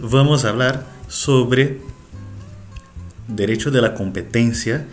Vamos 0.00 0.44
a 0.44 0.50
hablar 0.50 0.86
sobre 1.08 1.80
derecho 3.26 3.72
de 3.72 3.82
la 3.82 3.94
competencia, 3.94 4.86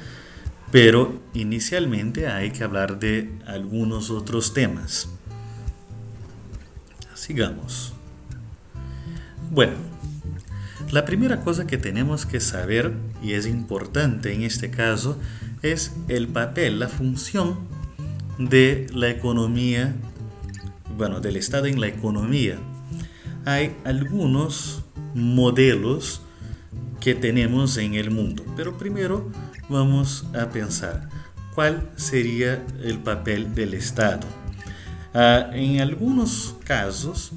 pero 0.72 1.22
inicialmente 1.36 2.28
hay 2.28 2.50
que 2.50 2.64
hablar 2.64 2.98
de 2.98 3.30
algunos 3.46 4.10
otros 4.10 4.56
temas. 4.56 5.08
Sigamos. 7.14 7.94
Bueno, 9.52 9.76
la 10.92 11.06
primera 11.06 11.42
cosa 11.42 11.68
que 11.68 11.78
tenemos 11.78 12.26
que 12.26 12.40
saber, 12.40 12.92
y 13.22 13.34
es 13.34 13.46
importante 13.46 14.34
en 14.34 14.42
este 14.42 14.72
caso, 14.72 15.20
es 15.62 15.94
el 16.08 16.28
papel, 16.28 16.80
la 16.80 16.88
función 16.88 17.60
de 18.40 18.88
la 18.96 19.10
economía, 19.10 19.94
bueno, 20.98 21.20
del 21.20 21.36
Estado 21.36 21.68
en 21.68 21.80
la 21.80 21.88
economía 21.88 22.58
hay 23.46 23.76
algunos 23.86 24.84
modelos 25.14 26.22
que 27.00 27.14
tenemos 27.14 27.78
en 27.78 27.94
el 27.94 28.12
mundo. 28.12 28.44
Pero 28.58 28.78
primero 28.78 29.32
vamos 29.70 30.26
a 30.34 30.50
pensar 30.50 31.10
cuál 31.54 31.90
sería 31.96 32.66
el 32.84 33.00
papel 33.00 33.54
del 33.54 33.76
Estado. 33.76 34.28
Ah, 35.14 35.50
en 35.54 35.80
algunos 35.80 36.56
casos 36.64 37.32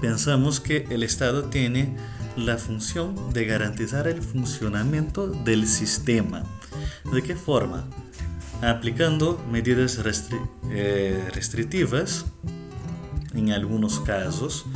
pensamos 0.00 0.60
que 0.60 0.86
el 0.90 1.02
Estado 1.02 1.44
tiene 1.44 1.96
la 2.36 2.56
función 2.56 3.32
de 3.32 3.46
garantizar 3.46 4.06
el 4.06 4.22
funcionamiento 4.22 5.26
del 5.26 5.66
sistema. 5.66 6.44
¿De 7.12 7.22
qué 7.22 7.34
forma? 7.34 7.84
Aplicando 8.60 9.42
medidas 9.50 9.98
eh, 10.70 11.28
restrictivas 11.34 12.26
en 13.34 13.52
algunos 13.52 14.00
casos, 14.00 14.66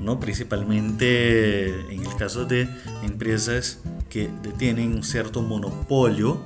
¿no? 0.00 0.20
principalmente 0.20 1.68
en 1.92 2.02
el 2.04 2.16
caso 2.16 2.44
de 2.44 2.68
empresas 3.02 3.80
que 4.08 4.30
tienen 4.58 4.94
un 4.94 5.02
cierto 5.02 5.42
monopolio. 5.42 6.40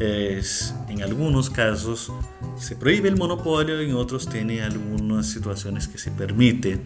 Es, 0.00 0.74
en 0.88 1.02
algunos 1.02 1.50
casos 1.50 2.12
se 2.58 2.74
prohíbe 2.74 3.08
el 3.08 3.16
monopolio, 3.16 3.80
en 3.80 3.94
otros 3.94 4.28
tiene 4.28 4.62
algunas 4.62 5.26
situaciones 5.26 5.86
que 5.86 5.98
se 5.98 6.10
permite. 6.10 6.80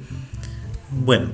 Bueno, 0.91 1.31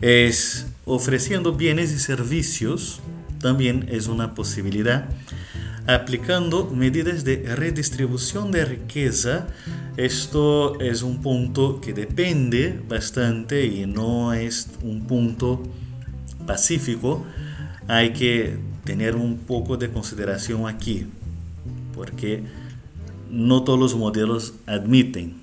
es 0.00 0.66
ofreciendo 0.84 1.52
bienes 1.52 1.92
y 1.92 1.98
servicios 1.98 3.00
también 3.40 3.86
es 3.90 4.06
una 4.06 4.34
posibilidad 4.34 5.08
aplicando 5.86 6.70
medidas 6.70 7.24
de 7.24 7.54
redistribución 7.54 8.50
de 8.50 8.64
riqueza. 8.64 9.46
Esto 9.96 10.80
es 10.80 11.02
un 11.02 11.22
punto 11.22 11.80
que 11.80 11.92
depende 11.92 12.80
bastante 12.88 13.64
y 13.64 13.86
no 13.86 14.32
es 14.32 14.68
un 14.82 15.06
punto 15.06 15.62
pacífico. 16.46 17.24
Hay 17.86 18.12
que 18.12 18.58
tener 18.84 19.14
un 19.14 19.38
poco 19.38 19.76
de 19.76 19.90
consideración 19.90 20.66
aquí, 20.66 21.06
porque 21.94 22.42
no 23.30 23.62
todos 23.62 23.78
los 23.78 23.94
modelos 23.94 24.54
admiten. 24.66 25.34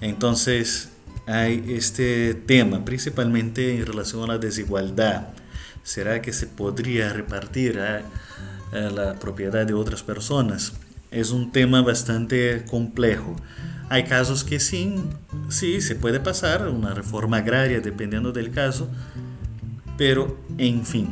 Entonces 0.00 0.90
hay 1.26 1.64
este 1.68 2.34
tema, 2.34 2.84
principalmente 2.84 3.76
en 3.76 3.84
relación 3.84 4.22
a 4.22 4.34
la 4.34 4.38
desigualdad. 4.38 5.28
¿Será 5.82 6.22
que 6.22 6.32
se 6.32 6.46
podría 6.46 7.12
repartir? 7.12 7.80
la 8.72 9.14
propiedad 9.20 9.64
de 9.64 9.72
otras 9.72 10.02
personas. 10.02 10.72
Es 11.14 11.30
un 11.30 11.52
tema 11.52 11.80
bastante 11.80 12.64
complejo. 12.68 13.36
Hay 13.88 14.02
casos 14.02 14.42
que 14.42 14.58
sí, 14.58 14.96
sí, 15.48 15.80
se 15.80 15.94
puede 15.94 16.18
pasar 16.18 16.66
una 16.66 16.92
reforma 16.92 17.36
agraria 17.36 17.80
dependiendo 17.80 18.32
del 18.32 18.50
caso, 18.50 18.90
pero 19.96 20.36
en 20.58 20.84
fin. 20.84 21.10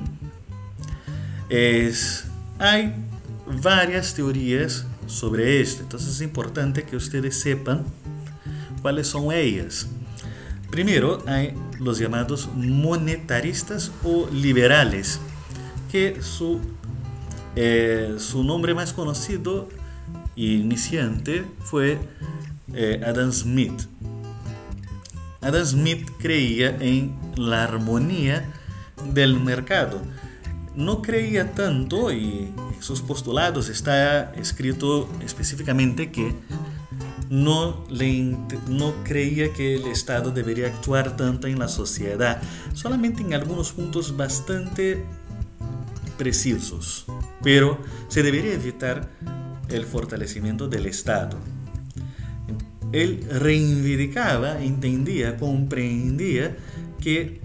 Es, 1.48 2.24
hay 2.58 2.94
varias 3.62 4.12
teorías 4.12 4.86
sobre 5.06 5.60
esto, 5.60 5.82
entonces 5.84 6.16
es 6.16 6.20
importante 6.20 6.82
que 6.82 6.96
ustedes 6.96 7.38
sepan 7.38 7.84
cuáles 8.80 9.06
son 9.06 9.30
ellas. 9.30 9.86
Primero 10.68 11.22
hay 11.28 11.54
los 11.78 11.98
llamados 12.00 12.48
monetaristas 12.56 13.92
o 14.02 14.28
liberales, 14.32 15.20
que 15.92 16.20
su 16.22 16.60
eh, 17.54 18.14
su 18.18 18.42
nombre 18.44 18.72
más 18.74 18.94
conocido 18.94 19.68
iniciante 20.36 21.44
fue 21.60 21.98
eh, 22.74 23.00
Adam 23.04 23.32
Smith. 23.32 23.82
Adam 25.40 25.64
Smith 25.64 26.10
creía 26.18 26.76
en 26.80 27.14
la 27.36 27.64
armonía 27.64 28.44
del 29.12 29.40
mercado. 29.40 30.00
No 30.74 31.02
creía 31.02 31.52
tanto, 31.52 32.12
y 32.12 32.52
en 32.74 32.82
sus 32.82 33.02
postulados 33.02 33.68
está 33.68 34.32
escrito 34.34 35.08
específicamente 35.24 36.10
que 36.10 36.34
no, 37.28 37.84
le, 37.90 38.36
no 38.68 38.94
creía 39.04 39.52
que 39.52 39.74
el 39.74 39.86
Estado 39.86 40.30
debería 40.30 40.68
actuar 40.68 41.16
tanto 41.16 41.46
en 41.46 41.58
la 41.58 41.68
sociedad, 41.68 42.40
solamente 42.74 43.22
en 43.22 43.34
algunos 43.34 43.72
puntos 43.72 44.16
bastante 44.16 45.04
precisos 46.16 47.06
pero 47.42 47.78
se 48.08 48.22
debería 48.22 48.54
evitar 48.54 49.08
el 49.72 49.84
fortalecimiento 49.84 50.68
del 50.68 50.86
Estado. 50.86 51.38
Él 52.92 53.24
reivindicaba, 53.30 54.62
entendía, 54.62 55.36
comprendía 55.36 56.56
que 57.00 57.40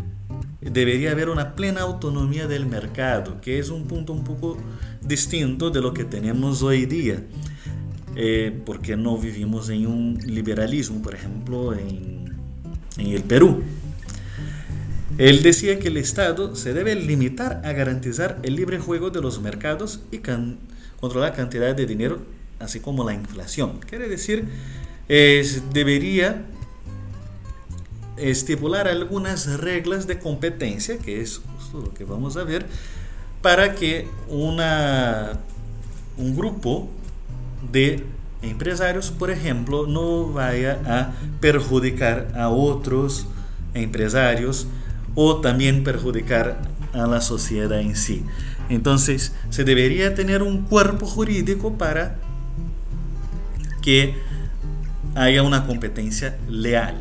debería 0.61 1.11
haber 1.11 1.29
una 1.29 1.55
plena 1.55 1.81
autonomía 1.81 2.47
del 2.47 2.65
mercado, 2.65 3.39
que 3.41 3.59
es 3.59 3.69
un 3.69 3.85
punto 3.87 4.13
un 4.13 4.23
poco 4.23 4.57
distinto 5.01 5.69
de 5.69 5.81
lo 5.81 5.93
que 5.93 6.03
tenemos 6.03 6.61
hoy 6.63 6.85
día, 6.85 7.23
eh, 8.15 8.61
porque 8.65 8.97
no 8.97 9.17
vivimos 9.17 9.69
en 9.69 9.87
un 9.87 10.19
liberalismo, 10.25 11.01
por 11.01 11.15
ejemplo, 11.15 11.73
en, 11.73 12.33
en 12.97 13.07
el 13.07 13.23
Perú. 13.23 13.63
Él 15.17 15.41
decía 15.41 15.79
que 15.79 15.87
el 15.87 15.97
Estado 15.97 16.55
se 16.55 16.73
debe 16.73 16.93
limitar 16.93 17.61
a 17.63 17.71
garantizar 17.71 18.39
el 18.43 18.55
libre 18.55 18.77
juego 18.77 19.09
de 19.09 19.21
los 19.21 19.41
mercados 19.41 20.01
y 20.11 20.19
controlar 20.99 21.31
la 21.31 21.35
cantidad 21.35 21.75
de 21.75 21.85
dinero, 21.85 22.19
así 22.59 22.79
como 22.79 23.03
la 23.03 23.13
inflación. 23.13 23.79
Quiere 23.87 24.07
decir, 24.07 24.47
debería 25.73 26.45
estipular 28.17 28.87
algunas 28.87 29.59
reglas 29.59 30.07
de 30.07 30.19
competencia, 30.19 30.97
que 30.97 31.21
es 31.21 31.41
justo 31.55 31.81
lo 31.81 31.93
que 31.93 32.03
vamos 32.03 32.35
a 32.37 32.43
ver, 32.43 32.65
para 33.41 33.75
que 33.75 34.07
una, 34.27 35.39
un 36.17 36.35
grupo 36.35 36.89
de 37.71 38.03
empresarios, 38.41 39.11
por 39.11 39.29
ejemplo, 39.29 39.87
no 39.87 40.31
vaya 40.31 40.79
a 40.85 41.13
perjudicar 41.39 42.33
a 42.35 42.49
otros 42.49 43.27
empresarios 43.73 44.67
o 45.15 45.41
también 45.41 45.83
perjudicar 45.83 46.61
a 46.93 47.07
la 47.07 47.21
sociedad 47.21 47.79
en 47.79 47.95
sí. 47.95 48.23
Entonces, 48.69 49.33
se 49.49 49.63
debería 49.63 50.13
tener 50.13 50.43
un 50.43 50.63
cuerpo 50.63 51.05
jurídico 51.05 51.77
para 51.77 52.19
que 53.81 54.15
haya 55.15 55.43
una 55.43 55.65
competencia 55.65 56.37
leal 56.47 56.95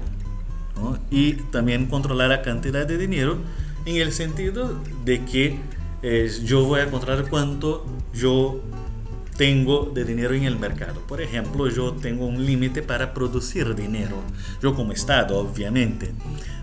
y 1.11 1.35
también 1.35 1.87
controlar 1.87 2.29
la 2.29 2.43
cantidad 2.43 2.87
de 2.87 2.99
dinero 2.99 3.39
en 3.87 3.97
el 3.97 4.13
sentido 4.13 4.81
de 5.05 5.25
que 5.25 5.59
eh, 6.03 6.31
yo 6.45 6.65
voy 6.65 6.81
a 6.81 6.91
controlar 6.91 7.29
cuánto 7.29 7.87
yo 8.15 8.61
tengo 9.37 9.91
de 9.95 10.05
dinero 10.05 10.35
en 10.35 10.45
el 10.45 10.59
mercado. 10.59 11.01
Por 11.07 11.21
ejemplo, 11.21 11.69
yo 11.69 11.93
tengo 11.93 12.27
un 12.27 12.45
límite 12.45 12.83
para 12.83 13.13
producir 13.13 13.75
dinero. 13.75 14.23
Yo 14.63 14.75
como 14.75 14.93
Estado, 14.93 15.39
obviamente, 15.39 16.13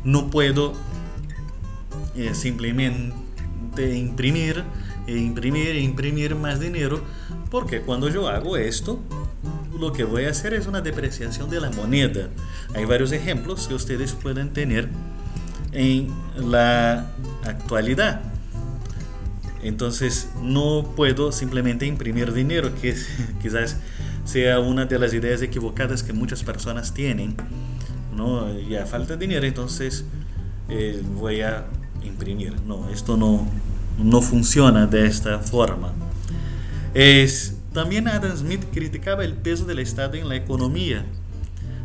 no 0.03 0.29
puedo 0.29 0.73
eh, 2.15 2.33
simplemente 2.33 3.13
imprimir 3.95 4.63
e 5.07 5.17
imprimir 5.17 5.69
e 5.69 5.81
imprimir 5.81 6.35
más 6.35 6.59
dinero 6.59 7.01
porque 7.49 7.81
cuando 7.81 8.09
yo 8.09 8.27
hago 8.27 8.57
esto 8.57 8.99
lo 9.77 9.91
que 9.91 10.03
voy 10.03 10.25
a 10.25 10.29
hacer 10.29 10.53
es 10.53 10.67
una 10.67 10.81
depreciación 10.81 11.49
de 11.49 11.59
la 11.59 11.71
moneda. 11.71 12.29
Hay 12.75 12.85
varios 12.85 13.11
ejemplos 13.11 13.67
que 13.67 13.73
ustedes 13.73 14.13
pueden 14.13 14.53
tener 14.53 14.87
en 15.71 16.13
la 16.37 17.11
actualidad. 17.43 18.21
Entonces 19.63 20.29
no 20.41 20.93
puedo 20.95 21.31
simplemente 21.31 21.85
imprimir 21.85 22.33
dinero 22.33 22.71
que 22.79 22.95
quizás 23.41 23.77
sea 24.25 24.59
una 24.59 24.85
de 24.85 24.99
las 24.99 25.13
ideas 25.13 25.41
equivocadas 25.41 26.03
que 26.03 26.13
muchas 26.13 26.43
personas 26.43 26.93
tienen 26.93 27.35
no 28.15 28.57
ya 28.57 28.85
falta 28.85 29.17
dinero 29.17 29.45
entonces 29.45 30.05
eh, 30.69 31.01
voy 31.15 31.41
a 31.41 31.65
imprimir. 32.03 32.53
No, 32.61 32.89
esto 32.89 33.17
no, 33.17 33.45
no 33.97 34.21
funciona 34.21 34.87
de 34.87 35.05
esta 35.05 35.39
forma. 35.39 35.93
Es, 36.93 37.55
también 37.73 38.07
Adam 38.07 38.35
Smith 38.37 38.65
criticaba 38.71 39.23
el 39.23 39.33
peso 39.33 39.65
del 39.65 39.79
Estado 39.79 40.15
en 40.15 40.29
la 40.29 40.35
economía. 40.35 41.05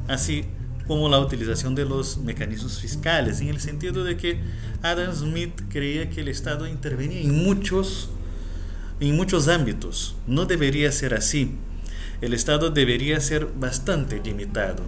Así, 0.06 0.44
como 0.86 1.08
la 1.08 1.18
utilización 1.18 1.74
de 1.74 1.84
los 1.84 2.18
mecanismos 2.18 2.80
fiscales, 2.80 3.40
en 3.40 3.48
el 3.48 3.60
sentido 3.60 4.04
de 4.04 4.16
que 4.16 4.40
Adam 4.82 5.14
Smith 5.14 5.52
creía 5.68 6.08
que 6.08 6.22
el 6.22 6.28
Estado 6.28 6.66
intervenía 6.66 7.20
en 7.20 7.44
muchos, 7.44 8.10
en 9.00 9.16
muchos 9.16 9.48
ámbitos. 9.48 10.16
No 10.26 10.46
debería 10.46 10.90
ser 10.92 11.14
así. 11.14 11.56
El 12.20 12.34
Estado 12.34 12.70
debería 12.70 13.20
ser 13.20 13.46
bastante 13.46 14.20
limitado. 14.24 14.82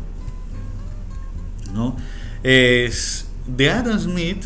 ¿no? 1.73 1.97
De 2.43 3.71
Adam 3.71 3.99
Smith, 3.99 4.45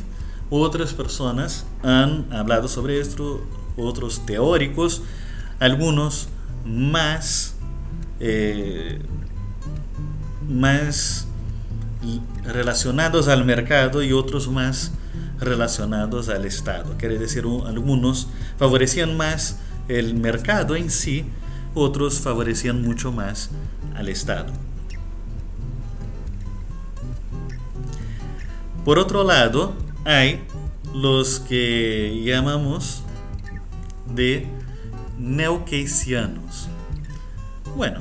otras 0.50 0.92
personas 0.92 1.64
han 1.84 2.32
hablado 2.32 2.66
sobre 2.66 2.98
esto, 2.98 3.44
otros 3.76 4.24
teóricos, 4.24 5.02
algunos 5.60 6.28
más, 6.64 7.54
eh, 8.20 9.00
más 10.48 11.28
relacionados 12.44 13.28
al 13.28 13.44
mercado 13.44 14.02
y 14.02 14.12
otros 14.12 14.48
más 14.48 14.92
relacionados 15.40 16.28
al 16.30 16.46
Estado. 16.46 16.96
Quiere 16.98 17.18
decir, 17.18 17.44
algunos 17.66 18.28
favorecían 18.58 19.16
más 19.16 19.58
el 19.88 20.14
mercado 20.14 20.76
en 20.76 20.90
sí, 20.90 21.26
otros 21.74 22.20
favorecían 22.20 22.82
mucho 22.82 23.12
más 23.12 23.50
al 23.94 24.08
Estado. 24.08 24.52
Por 28.84 28.98
otro 28.98 29.24
lado, 29.24 29.74
hay 30.04 30.44
los 30.94 31.40
que 31.40 32.22
llamamos 32.24 33.02
de 34.14 34.46
neokeynesianos. 35.18 36.68
Bueno, 37.76 38.00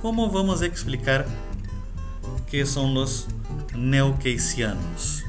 ¿cómo 0.00 0.30
vamos 0.30 0.62
a 0.62 0.66
explicar 0.66 1.26
qué 2.50 2.64
son 2.64 2.94
los 2.94 3.26
neokeynesianos? 3.76 5.24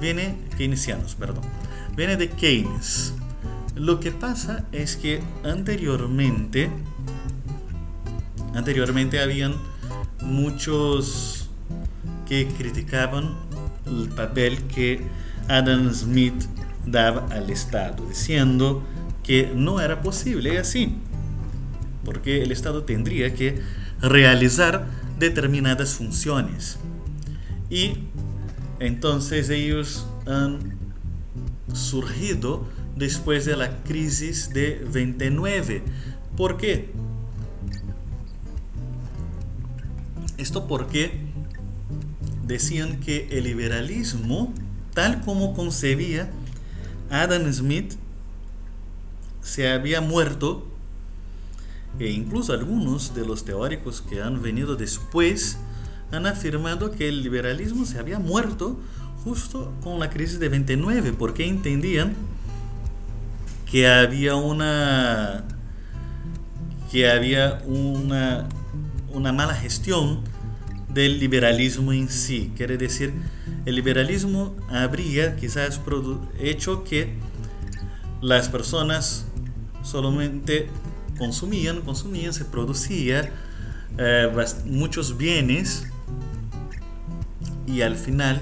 Viene 0.00 0.36
keynesianos, 0.58 1.14
perdón. 1.14 1.44
Viene 1.96 2.16
de 2.16 2.28
Keynes. 2.28 3.14
Lo 3.74 4.00
que 4.00 4.12
pasa 4.12 4.66
es 4.72 4.96
que 4.96 5.22
anteriormente 5.42 6.70
anteriormente 8.54 9.20
habían 9.20 9.54
muchos 10.20 11.48
que 12.26 12.46
criticaban 12.48 13.36
el 13.86 14.08
papel 14.10 14.62
que 14.64 15.02
Adam 15.48 15.92
Smith 15.92 16.44
daba 16.86 17.26
al 17.30 17.50
Estado, 17.50 18.06
diciendo 18.06 18.82
que 19.22 19.52
no 19.54 19.80
era 19.80 20.02
posible 20.02 20.58
así, 20.58 20.96
porque 22.04 22.42
el 22.42 22.52
Estado 22.52 22.84
tendría 22.84 23.34
que 23.34 23.60
realizar 24.00 24.86
determinadas 25.18 25.94
funciones. 25.94 26.78
Y 27.70 27.94
entonces 28.80 29.48
ellos 29.50 30.06
han 30.26 30.74
surgido 31.72 32.66
después 32.96 33.44
de 33.44 33.56
la 33.56 33.82
crisis 33.82 34.50
de 34.52 34.86
29. 34.92 35.82
¿Por 36.36 36.56
qué? 36.56 36.92
Esto 40.36 40.66
porque 40.66 41.23
decían 42.46 43.00
que 43.00 43.28
el 43.30 43.44
liberalismo, 43.44 44.52
tal 44.92 45.20
como 45.22 45.54
concebía 45.54 46.30
Adam 47.10 47.52
Smith, 47.52 47.94
se 49.42 49.68
había 49.70 50.00
muerto 50.00 50.66
e 51.98 52.10
incluso 52.10 52.52
algunos 52.52 53.14
de 53.14 53.24
los 53.24 53.44
teóricos 53.44 54.02
que 54.02 54.20
han 54.20 54.42
venido 54.42 54.74
después 54.74 55.58
han 56.10 56.26
afirmado 56.26 56.90
que 56.90 57.08
el 57.08 57.22
liberalismo 57.22 57.84
se 57.84 57.98
había 57.98 58.18
muerto 58.18 58.80
justo 59.22 59.72
con 59.82 60.00
la 60.00 60.10
crisis 60.10 60.38
de 60.40 60.48
29 60.48 61.12
porque 61.12 61.46
entendían 61.46 62.14
que 63.70 63.88
había 63.88 64.34
una 64.34 65.44
que 66.90 67.10
había 67.10 67.60
una, 67.66 68.48
una 69.12 69.32
mala 69.32 69.54
gestión 69.54 70.20
del 70.94 71.18
liberalismo 71.18 71.92
en 71.92 72.08
sí. 72.08 72.52
Quiere 72.56 72.76
decir, 72.76 73.12
el 73.66 73.74
liberalismo 73.74 74.56
habría 74.70 75.36
quizás 75.36 75.80
hecho 76.38 76.84
que 76.84 77.14
las 78.22 78.48
personas 78.48 79.26
solamente 79.82 80.68
consumían, 81.18 81.82
consumían, 81.82 82.32
se 82.32 82.44
producía 82.44 83.30
eh, 83.98 84.28
muchos 84.64 85.16
bienes 85.16 85.86
y 87.66 87.82
al 87.82 87.96
final 87.96 88.40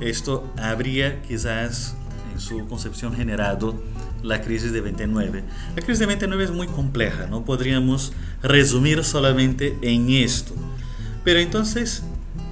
esto 0.00 0.50
habría 0.56 1.22
quizás 1.22 1.96
en 2.32 2.40
su 2.40 2.66
concepción 2.66 3.14
generado 3.14 3.80
la 4.22 4.40
crisis 4.40 4.72
de 4.72 4.80
29. 4.80 5.44
La 5.76 5.82
crisis 5.82 5.98
de 6.00 6.06
29 6.06 6.44
es 6.44 6.50
muy 6.50 6.66
compleja, 6.66 7.26
no 7.26 7.44
podríamos 7.44 8.12
resumir 8.42 9.04
solamente 9.04 9.76
en 9.82 10.10
esto. 10.10 10.54
Pero 11.24 11.40
entonces 11.40 12.02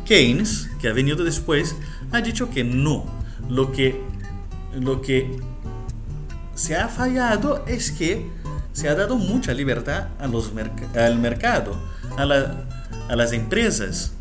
Keynes, 0.05 0.71
que 0.81 0.89
ha 0.89 0.93
venido 0.93 1.25
después, 1.25 1.77
ha 2.11 2.21
dicho 2.21 2.51
que 2.51 2.65
no. 2.65 3.05
Lo 3.49 3.73
que, 3.73 4.01
lo 4.75 5.03
que 5.03 5.39
se 6.55 6.77
ha 6.77 6.89
fallado 6.89 7.65
es 7.67 7.91
que 7.91 8.31
se 8.73 8.89
ha 8.89 8.95
dado 8.95 9.17
mucha 9.17 9.53
libertad 9.53 10.09
al 10.19 11.19
mercado, 11.19 11.77
a, 12.17 12.25
las 12.25 13.33
empresas, 13.33 14.13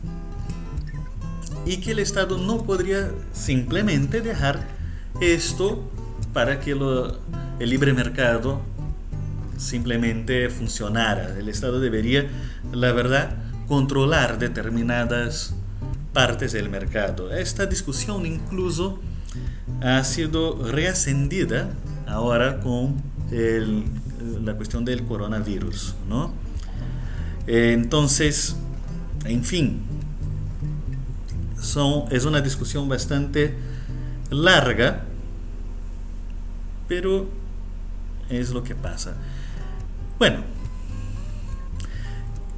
y 1.65 1.77
que 1.77 1.92
el 1.92 2.00
Estado 2.00 2.38
no 2.38 2.63
podría 2.63 3.12
simplemente 3.33 4.21
dejar 4.21 4.59
esto 5.21 5.89
para 6.34 6.60
que 6.60 6.72
el 6.72 7.70
libre 7.70 7.93
mercado 7.93 8.62
simplemente 9.58 10.50
funcionara. 10.50 11.38
El 11.38 11.48
Estado 11.48 11.79
debería, 11.79 12.27
la 12.74 12.91
verdad, 12.91 13.36
controlar 13.72 14.38
determinadas 14.38 15.56
partes 16.12 16.51
del 16.51 16.70
mercado. 16.70 17.32
Esta 17.32 17.66
discusión 17.68 18.25
incluso 18.25 19.00
ha 19.82 20.04
sido 20.04 20.62
reascendida 20.70 21.70
ahora 22.06 22.60
con 22.60 23.01
la 24.44 24.56
cuestión 24.56 24.84
del 24.84 25.06
coronavirus, 25.06 25.96
¿no? 26.10 26.34
Entonces, 27.48 28.58
en 29.24 29.46
fin, 29.46 29.84
es 32.12 32.25
una 32.25 32.42
discusión 32.42 32.90
bastante 32.90 33.56
larga, 34.30 35.06
pero 36.90 37.30
es 38.30 38.50
lo 38.50 38.66
que 38.66 38.75
pasa. 38.75 39.16
Bueno, 40.20 40.42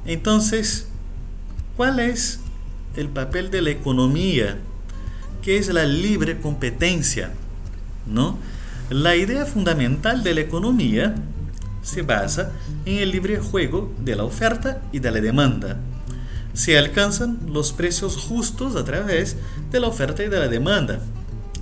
entonces, 0.06 0.88
¿Cuál 1.76 1.98
es 1.98 2.40
el 2.96 3.08
papel 3.08 3.50
de 3.50 3.60
la 3.60 3.70
economía? 3.70 4.58
¿Qué 5.42 5.58
es 5.58 5.68
la 5.68 5.84
libre 5.84 6.40
competencia? 6.40 7.32
¿No? 8.06 8.38
La 8.90 9.16
idea 9.16 9.44
fundamental 9.44 10.22
de 10.22 10.34
la 10.34 10.40
economía 10.42 11.16
se 11.82 12.02
basa 12.02 12.52
en 12.84 12.98
el 12.98 13.10
libre 13.10 13.38
juego 13.40 13.92
de 13.98 14.14
la 14.14 14.22
oferta 14.22 14.82
y 14.92 15.00
de 15.00 15.10
la 15.10 15.20
demanda. 15.20 15.76
Se 16.52 16.78
alcanzan 16.78 17.40
los 17.48 17.72
precios 17.72 18.16
justos 18.16 18.76
a 18.76 18.84
través 18.84 19.36
de 19.72 19.80
la 19.80 19.88
oferta 19.88 20.22
y 20.22 20.28
de 20.28 20.38
la 20.38 20.48
demanda. 20.48 21.00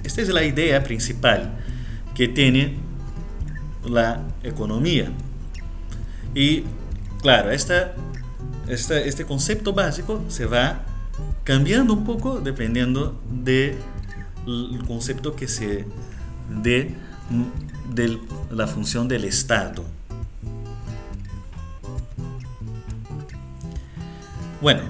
Esta 0.05 0.21
es 0.21 0.29
la 0.29 0.45
idea 0.45 0.85
principal 0.85 1.53
que 2.15 2.29
tiene 2.29 2.77
la 3.89 4.21
economía. 4.43 5.11
Y 6.35 6.65
claro, 7.23 7.51
esta 7.51 7.95
este, 8.73 9.25
concepto 9.27 9.73
básico 9.73 10.25
se 10.29 10.47
va 10.47 10.83
cambiando 11.45 11.93
un 11.93 12.05
poco 12.05 12.41
dependiendo 12.41 13.21
del 13.31 13.77
concepto 14.87 15.37
que 15.37 15.47
se 15.47 15.85
dé 16.63 16.95
de 17.95 18.19
la 18.51 18.67
función 18.67 19.09
del 19.09 19.25
Estado. 19.25 19.85
Bueno, 24.61 24.83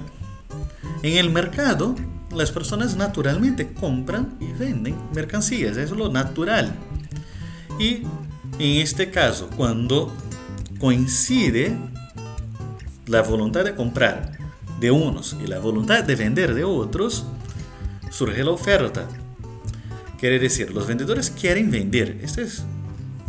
en 1.01 1.17
el 1.17 1.29
mercado 1.31 1.95
las 2.31 2.51
personas 2.51 2.95
naturalmente 2.95 3.73
compran 3.73 4.35
y 4.39 4.51
venden 4.53 4.95
mercancías, 5.13 5.77
eso 5.77 5.93
es 5.93 5.99
lo 5.99 6.09
natural. 6.09 6.73
Y 7.79 8.03
en 8.59 8.81
este 8.81 9.11
caso, 9.11 9.49
cuando 9.55 10.13
coincide 10.79 11.77
la 13.07 13.21
voluntad 13.21 13.63
de 13.63 13.75
comprar 13.75 14.37
de 14.79 14.91
unos 14.91 15.35
y 15.43 15.47
la 15.47 15.59
voluntad 15.59 16.03
de 16.03 16.15
vender 16.15 16.53
de 16.53 16.63
otros, 16.63 17.25
surge 18.09 18.43
la 18.43 18.51
oferta. 18.51 19.07
Quiere 20.19 20.39
decir, 20.39 20.73
los 20.73 20.87
vendedores 20.87 21.31
quieren 21.31 21.71
vender. 21.71 22.19
Esta 22.21 22.41
es 22.41 22.63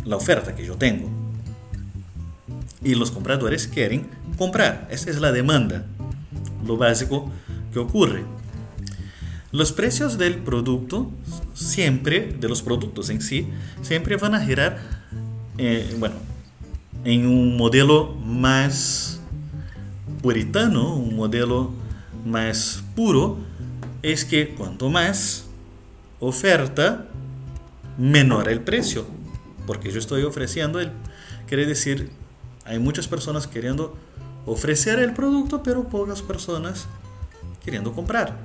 la 0.05 0.15
oferta 0.15 0.55
que 0.55 0.65
yo 0.65 0.75
tengo. 0.75 1.09
Y 2.83 2.95
los 2.95 3.11
compradores 3.11 3.67
quieren 3.67 4.07
comprar. 4.37 4.87
Esta 4.91 5.11
es 5.11 5.19
la 5.19 5.31
demanda. 5.31 5.85
lo 6.65 6.77
básico 6.77 7.31
que 7.71 7.79
ocurre. 7.79 8.23
Los 9.51 9.71
precios 9.71 10.17
del 10.17 10.39
producto, 10.39 11.11
siempre, 11.53 12.35
de 12.39 12.49
los 12.49 12.61
productos 12.61 13.09
en 13.09 13.21
sí, 13.21 13.47
siempre 13.81 14.17
van 14.17 14.35
a 14.35 14.43
girar, 14.43 14.79
eh, 15.57 15.95
bueno, 15.99 16.15
en 17.03 17.27
un 17.27 17.55
modelo 17.55 18.15
más 18.15 19.21
puritano, 20.25 20.95
un 20.95 21.15
modelo 21.15 21.69
más 22.25 22.83
puro, 22.95 23.37
es 24.01 24.25
que 24.25 24.55
cuanto 24.55 24.89
más 24.89 25.45
oferta, 26.19 27.05
menor 27.99 28.49
el 28.49 28.61
precio. 28.61 29.05
Porque 29.67 29.91
yo 29.91 29.99
estoy 29.99 30.23
ofreciendo, 30.23 30.79
el, 30.79 30.89
quiere 31.45 31.67
decir, 31.67 32.09
hay 32.65 32.79
muchas 32.79 33.07
personas 33.07 33.45
queriendo 33.45 33.95
ofrecer 34.47 34.97
el 34.97 35.13
producto, 35.13 35.61
pero 35.61 35.83
pocas 35.89 36.23
personas 36.23 36.87
queriendo 37.63 37.93
comprar. 37.93 38.35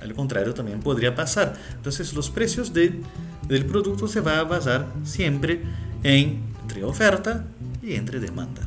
Al 0.00 0.14
contrario, 0.14 0.54
también 0.54 0.78
podría 0.78 1.16
pasar. 1.16 1.56
Entonces, 1.74 2.14
los 2.14 2.30
precios 2.30 2.72
de, 2.72 3.00
del 3.48 3.66
producto 3.66 4.06
se 4.06 4.20
va 4.20 4.38
a 4.38 4.44
basar 4.44 4.86
siempre 5.02 5.60
en, 6.04 6.44
entre 6.62 6.84
oferta 6.84 7.46
y 7.82 7.94
entre 7.94 8.20
demanda. 8.20 8.62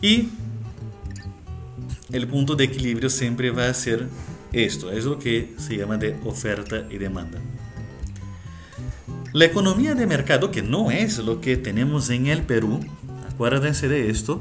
Y 0.00 0.28
el 2.12 2.26
punto 2.26 2.54
de 2.54 2.64
equilibrio 2.64 3.10
siempre 3.10 3.50
va 3.50 3.68
a 3.68 3.74
ser 3.74 4.08
esto, 4.52 4.90
es 4.90 5.04
lo 5.04 5.18
que 5.18 5.54
se 5.58 5.76
llama 5.76 5.98
de 5.98 6.18
oferta 6.24 6.86
y 6.90 6.98
demanda. 6.98 7.38
La 9.32 9.44
economía 9.44 9.94
de 9.94 10.06
mercado, 10.06 10.50
que 10.50 10.62
no 10.62 10.90
es 10.90 11.18
lo 11.18 11.40
que 11.40 11.56
tenemos 11.56 12.08
en 12.08 12.28
el 12.28 12.42
Perú, 12.42 12.80
acuérdense 13.30 13.88
de 13.88 14.08
esto, 14.08 14.40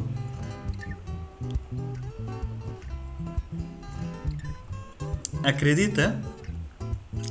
acredita 5.43 6.21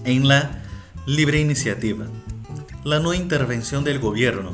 en 0.05 0.29
la 0.29 0.63
libre 1.07 1.41
iniciativa, 1.41 2.07
la 2.85 3.01
no 3.01 3.15
intervención 3.15 3.85
del 3.85 4.01
gobierno. 4.01 4.53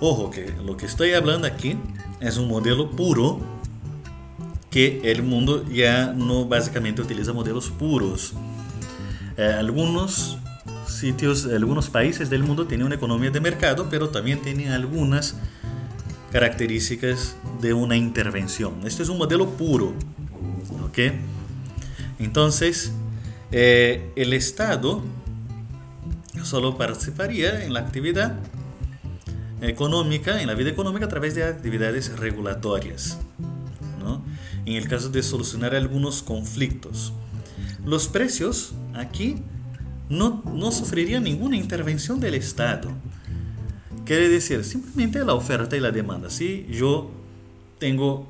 Ojo 0.00 0.30
que 0.30 0.52
lo 0.64 0.76
que 0.76 0.86
estoy 0.86 1.12
hablando 1.12 1.46
aquí 1.46 1.76
es 2.20 2.36
un 2.36 2.48
modelo 2.48 2.90
puro 2.90 3.40
que 4.70 5.00
el 5.04 5.22
mundo 5.22 5.64
ya 5.70 6.12
no 6.12 6.44
básicamente 6.44 7.02
utiliza 7.02 7.32
modelos 7.32 7.70
puros. 7.70 8.34
Eh, 9.36 9.54
algunos 9.58 10.38
sitios, 10.86 11.46
algunos 11.46 11.88
países 11.88 12.28
del 12.28 12.42
mundo 12.42 12.66
tienen 12.66 12.86
una 12.86 12.96
economía 12.96 13.30
de 13.30 13.40
mercado, 13.40 13.88
pero 13.90 14.10
también 14.10 14.42
tienen 14.42 14.72
algunas 14.72 15.36
características 16.32 17.36
de 17.60 17.72
una 17.72 17.96
intervención. 17.96 18.74
Este 18.84 19.02
es 19.02 19.08
un 19.08 19.18
modelo 19.18 19.48
puro. 19.50 19.94
¿ok? 20.86 20.98
Entonces, 22.18 22.92
eh, 23.52 24.10
el 24.16 24.32
Estado 24.32 25.02
solo 26.42 26.76
participaría 26.76 27.64
en 27.64 27.72
la 27.72 27.80
actividad 27.80 28.36
económica, 29.60 30.40
en 30.40 30.46
la 30.46 30.54
vida 30.54 30.70
económica 30.70 31.06
a 31.06 31.08
través 31.08 31.34
de 31.34 31.44
actividades 31.44 32.18
regulatorias, 32.18 33.18
¿no? 34.00 34.24
en 34.64 34.74
el 34.74 34.88
caso 34.88 35.08
de 35.08 35.22
solucionar 35.22 35.74
algunos 35.74 36.22
conflictos. 36.22 37.12
Los 37.84 38.08
precios 38.08 38.74
aquí 38.94 39.36
no, 40.08 40.42
no 40.54 40.70
sufrirían 40.72 41.24
ninguna 41.24 41.56
intervención 41.56 42.20
del 42.20 42.34
Estado. 42.34 42.90
Quiere 44.04 44.28
decir, 44.28 44.64
simplemente 44.64 45.24
la 45.24 45.34
oferta 45.34 45.76
y 45.76 45.80
la 45.80 45.90
demanda. 45.90 46.30
Si 46.30 46.66
yo 46.70 47.10
tengo 47.78 48.26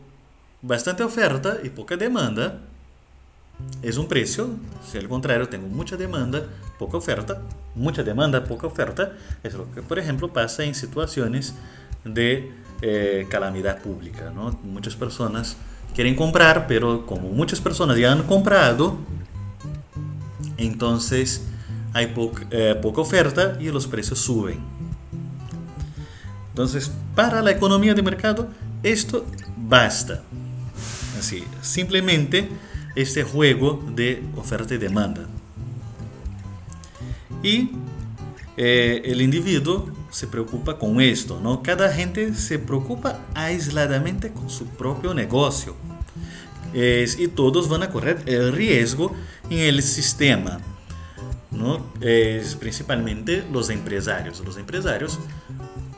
bastante 0.62 1.02
oferta 1.02 1.58
y 1.62 1.70
poca 1.70 1.97
demanda, 1.97 2.67
es 3.82 3.96
un 3.96 4.08
precio. 4.08 4.50
Si 4.90 4.98
al 4.98 5.08
contrario 5.08 5.48
tengo 5.48 5.68
mucha 5.68 5.96
demanda, 5.96 6.44
poca 6.78 6.96
oferta, 6.96 7.42
mucha 7.74 8.02
demanda, 8.02 8.44
poca 8.44 8.66
oferta, 8.66 9.12
es 9.42 9.54
lo 9.54 9.70
que 9.72 9.82
por 9.82 9.98
ejemplo 9.98 10.32
pasa 10.32 10.64
en 10.64 10.74
situaciones 10.74 11.54
de 12.04 12.52
eh, 12.82 13.26
calamidad 13.28 13.80
pública. 13.80 14.30
¿no? 14.34 14.58
Muchas 14.62 14.96
personas 14.96 15.56
quieren 15.94 16.14
comprar, 16.14 16.66
pero 16.66 17.06
como 17.06 17.28
muchas 17.28 17.60
personas 17.60 17.98
ya 17.98 18.12
han 18.12 18.22
comprado, 18.24 18.96
entonces 20.56 21.44
hay 21.92 22.12
eh, 22.50 22.78
poca 22.80 23.00
oferta 23.00 23.56
y 23.60 23.70
los 23.70 23.86
precios 23.86 24.18
suben. 24.18 24.58
Entonces, 26.50 26.90
para 27.14 27.40
la 27.40 27.52
economía 27.52 27.94
de 27.94 28.02
mercado, 28.02 28.48
esto 28.82 29.24
basta. 29.56 30.22
Así, 31.18 31.44
simplemente 31.62 32.48
este 33.00 33.22
juego 33.22 33.82
de 33.94 34.22
oferta 34.36 34.74
y 34.74 34.78
demanda. 34.78 35.26
Y 37.42 37.70
eh, 38.56 39.02
el 39.04 39.22
individuo 39.22 39.88
se 40.10 40.26
preocupa 40.26 40.78
con 40.78 41.00
esto, 41.00 41.38
¿no? 41.40 41.62
Cada 41.62 41.92
gente 41.92 42.34
se 42.34 42.58
preocupa 42.58 43.20
aisladamente 43.34 44.32
con 44.32 44.50
su 44.50 44.66
propio 44.66 45.14
negocio. 45.14 45.76
y 46.74 47.28
todos 47.28 47.68
van 47.68 47.82
a 47.82 47.90
correr 47.90 48.22
el 48.26 48.52
riesgo 48.52 49.14
en 49.48 49.60
el 49.60 49.82
sistema, 49.82 50.58
¿no? 51.50 51.86
Principalmente 52.58 53.44
los 53.52 53.70
empresarios. 53.70 54.40
Los 54.44 54.56
empresarios 54.58 55.18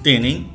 tienen 0.03 0.51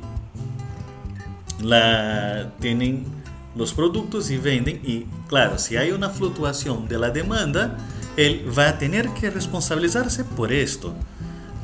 la 1.62 2.52
tienen 2.60 3.15
los 3.56 3.72
productos 3.72 4.30
y 4.30 4.36
venden 4.36 4.80
y 4.84 5.06
claro, 5.28 5.58
si 5.58 5.76
hay 5.76 5.90
una 5.92 6.10
fluctuación 6.10 6.88
de 6.88 6.98
la 6.98 7.10
demanda, 7.10 7.76
él 8.16 8.46
va 8.56 8.68
a 8.68 8.78
tener 8.78 9.08
que 9.10 9.30
responsabilizarse 9.30 10.24
por 10.24 10.52
esto, 10.52 10.94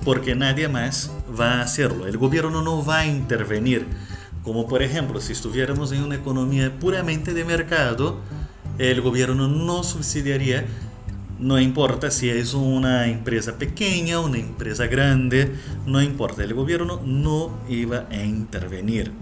porque 0.05 0.35
nadie 0.35 0.69
más 0.69 1.11
va 1.39 1.55
a 1.55 1.63
hacerlo. 1.63 2.07
El 2.07 2.19
gobierno 2.19 2.63
no 2.63 2.85
va 2.85 3.01
a 3.01 3.07
intervenir. 3.07 3.87
Como 4.43 4.67
por 4.67 4.83
ejemplo, 4.83 5.21
si 5.21 5.33
estuviéramos 5.33 5.93
en 5.93 6.03
una 6.03 6.17
economía 6.17 6.73
puramente 6.79 7.33
de 7.33 7.45
mercado, 7.45 8.19
el 8.79 9.01
gobierno 9.01 9.47
no 9.49 9.85
subsidiaría, 9.85 10.65
no 11.39 11.61
importa 11.61 12.11
si 12.11 12.31
es 12.31 12.55
una 12.55 13.09
empresa 13.09 13.59
pequeña, 13.59 14.21
una 14.21 14.39
empresa 14.39 14.87
grande, 14.87 15.55
no 15.87 16.01
importa, 16.03 16.43
el 16.43 16.55
gobierno 16.55 17.01
no 17.05 17.59
iba 17.69 18.07
a 18.11 18.23
intervenir. 18.23 19.13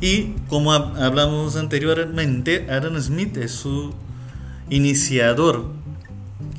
Y 0.00 0.34
como 0.48 0.72
hablamos 0.72 1.56
anteriormente, 1.56 2.66
Adam 2.70 2.98
Smith 3.00 3.36
es 3.36 3.52
su 3.52 3.92
iniciador, 4.70 5.66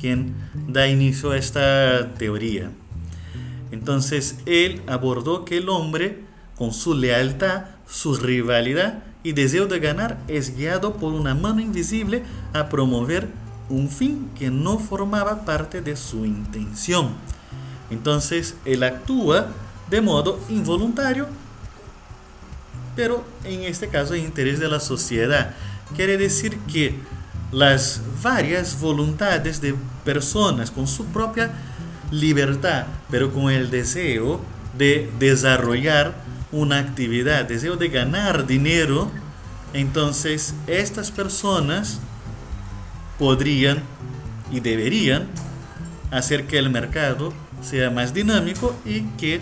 quien 0.00 0.34
da 0.68 0.86
inicio 0.86 1.32
a 1.32 1.38
esta 1.38 2.14
teoría. 2.14 2.70
Entonces, 3.72 4.38
él 4.46 4.80
abordó 4.86 5.44
que 5.44 5.58
el 5.58 5.68
hombre, 5.70 6.20
con 6.56 6.72
su 6.72 6.94
lealtad, 6.94 7.64
su 7.88 8.14
rivalidad 8.14 9.02
y 9.24 9.32
deseo 9.32 9.66
de 9.66 9.80
ganar, 9.80 10.18
es 10.28 10.56
guiado 10.56 10.94
por 10.94 11.12
una 11.12 11.34
mano 11.34 11.60
invisible 11.60 12.22
a 12.52 12.68
promover 12.68 13.28
un 13.68 13.88
fin 13.88 14.30
que 14.38 14.50
no 14.50 14.78
formaba 14.78 15.44
parte 15.44 15.80
de 15.80 15.96
su 15.96 16.26
intención. 16.26 17.08
Entonces, 17.90 18.56
él 18.64 18.84
actúa 18.84 19.48
de 19.90 20.00
modo 20.00 20.38
involuntario 20.48 21.26
pero 22.94 23.24
en 23.44 23.62
este 23.62 23.88
caso 23.88 24.14
en 24.14 24.24
interés 24.24 24.60
de 24.60 24.68
la 24.68 24.80
sociedad. 24.80 25.54
Quiere 25.96 26.16
decir 26.16 26.58
que 26.70 26.94
las 27.50 28.00
varias 28.22 28.80
voluntades 28.80 29.60
de 29.60 29.74
personas 30.04 30.70
con 30.70 30.86
su 30.86 31.04
propia 31.06 31.50
libertad, 32.10 32.86
pero 33.10 33.32
con 33.32 33.50
el 33.50 33.70
deseo 33.70 34.40
de 34.76 35.10
desarrollar 35.18 36.14
una 36.50 36.78
actividad, 36.78 37.44
deseo 37.44 37.76
de 37.76 37.88
ganar 37.88 38.46
dinero, 38.46 39.10
entonces 39.74 40.54
estas 40.66 41.10
personas 41.10 42.00
podrían 43.18 43.82
y 44.50 44.60
deberían 44.60 45.28
hacer 46.10 46.46
que 46.46 46.58
el 46.58 46.70
mercado 46.70 47.32
sea 47.62 47.90
más 47.90 48.12
dinámico 48.12 48.74
y 48.84 49.02
que 49.18 49.40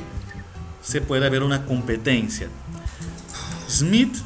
se 0.83 1.01
pueda 1.01 1.29
ver 1.29 1.43
una 1.43 1.65
competencia. 1.65 2.49
Smith 3.71 4.17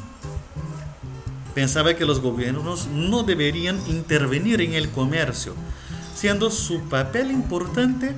pensaba 1.53 1.93
que 1.93 2.03
los 2.03 2.19
gobiernos 2.19 2.87
no 2.87 3.21
deberían 3.21 3.79
intervenir 3.87 4.59
en 4.59 4.73
el 4.73 4.89
comercio, 4.89 5.53
siendo 6.15 6.49
su 6.49 6.81
papel 6.89 7.29
importante 7.29 8.15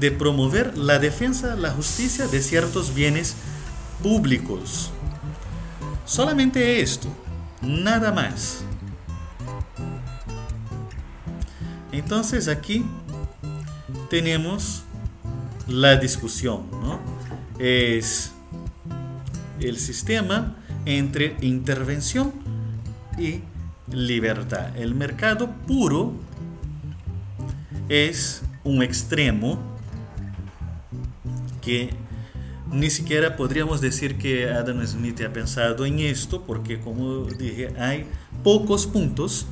de 0.00 0.10
promover 0.10 0.76
la 0.76 0.98
defensa, 0.98 1.54
la 1.54 1.70
justicia 1.70 2.26
de 2.26 2.42
ciertos 2.42 2.92
bienes 2.92 3.36
públicos. 4.02 4.90
Solamente 6.04 6.80
esto, 6.80 7.08
nada 7.62 8.10
más. 8.10 8.64
Entonces 11.92 12.48
aquí 12.48 12.84
tenemos 14.10 14.82
la 15.68 15.96
discusión, 15.96 16.68
¿no? 16.72 16.98
Es 17.60 18.32
el 19.60 19.78
sistema 19.78 20.56
entre 20.84 21.36
intervención 21.40 22.32
y 23.18 23.40
libertad. 23.90 24.76
El 24.76 24.94
mercado 24.94 25.50
puro 25.66 26.12
es 27.88 28.42
un 28.64 28.82
extremo 28.82 29.58
que 31.60 31.90
ni 32.70 32.90
siquiera 32.90 33.36
podríamos 33.36 33.80
decir 33.80 34.18
que 34.18 34.48
Adam 34.48 34.84
Smith 34.86 35.20
ha 35.20 35.32
pensado 35.32 35.86
en 35.86 36.00
esto, 36.00 36.42
porque 36.42 36.80
como 36.80 37.24
dije, 37.26 37.72
hay 37.78 38.06
pocos 38.42 38.86
puntos, 38.86 39.46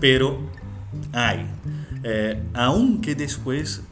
pero 0.00 0.38
hay. 1.12 1.46
Eh, 2.02 2.42
aunque 2.54 3.14
después 3.14 3.82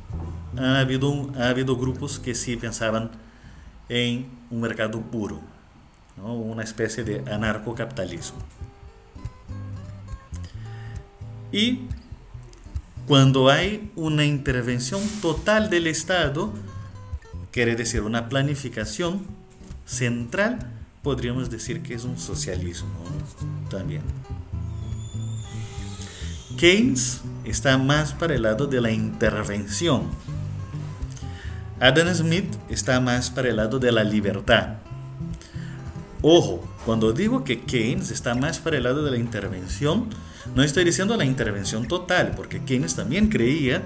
ha 0.58 0.80
habido, 0.80 1.30
ha 1.38 1.48
habido 1.48 1.76
grupos 1.76 2.18
que 2.18 2.34
sí 2.34 2.56
pensaban 2.56 3.10
en 3.88 4.26
un 4.50 4.60
mercado 4.60 5.00
puro, 5.00 5.40
una 6.24 6.62
especie 6.62 7.04
de 7.04 7.30
anarcocapitalismo. 7.30 8.38
Y 11.52 11.80
cuando 13.06 13.48
hay 13.48 13.90
una 13.96 14.24
intervención 14.24 15.02
total 15.22 15.70
del 15.70 15.86
Estado, 15.86 16.52
quiere 17.50 17.74
decir 17.74 18.02
una 18.02 18.28
planificación 18.28 19.22
central, 19.86 20.70
podríamos 21.02 21.48
decir 21.48 21.82
que 21.82 21.94
es 21.94 22.04
un 22.04 22.18
socialismo 22.18 22.90
también. 23.70 24.02
Keynes 26.58 27.22
está 27.44 27.78
más 27.78 28.12
para 28.12 28.34
el 28.34 28.42
lado 28.42 28.66
de 28.66 28.80
la 28.80 28.90
intervención. 28.90 30.02
Adam 31.80 32.12
Smith 32.12 32.52
está 32.68 33.00
más 33.00 33.30
para 33.30 33.48
el 33.48 33.56
lado 33.56 33.78
de 33.78 33.92
la 33.92 34.02
libertad. 34.02 34.78
Ojo, 36.22 36.66
cuando 36.84 37.12
digo 37.12 37.44
que 37.44 37.60
Keynes 37.60 38.10
está 38.10 38.34
más 38.34 38.58
para 38.58 38.76
el 38.76 38.82
lado 38.82 39.04
de 39.04 39.12
la 39.12 39.18
intervención, 39.18 40.06
no 40.54 40.62
estoy 40.62 40.84
diciendo 40.84 41.16
la 41.16 41.24
intervención 41.24 41.86
total, 41.86 42.32
porque 42.36 42.64
Keynes 42.64 42.96
también 42.96 43.28
creía 43.28 43.82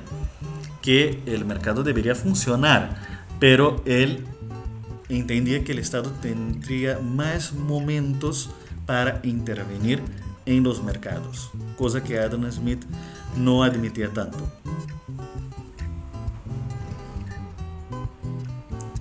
que 0.81 1.21
el 1.27 1.45
mercado 1.45 1.83
debería 1.83 2.15
funcionar, 2.15 3.27
pero 3.39 3.83
él 3.85 4.25
entendía 5.09 5.63
que 5.63 5.73
el 5.73 5.79
Estado 5.79 6.11
tendría 6.23 6.99
más 7.01 7.53
momentos 7.53 8.51
para 8.87 9.21
intervenir 9.25 10.03
en 10.47 10.65
los 10.65 10.83
mercados, 10.83 11.51
cosa 11.77 12.03
que 12.03 12.19
Adam 12.19 12.51
Smith 12.51 12.83
no 13.37 13.63
admitía 13.63 14.09
tanto. 14.09 14.51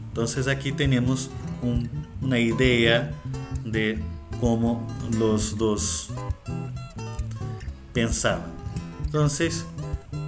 Entonces 0.09 0.47
aquí 0.47 0.73
tenemos 0.73 1.31
una 2.21 2.39
idea 2.39 3.13
de 3.65 3.99
cómo 4.39 4.87
los 5.17 5.57
dos 5.57 6.09
pensaban. 7.93 8.51
Entonces, 9.05 9.65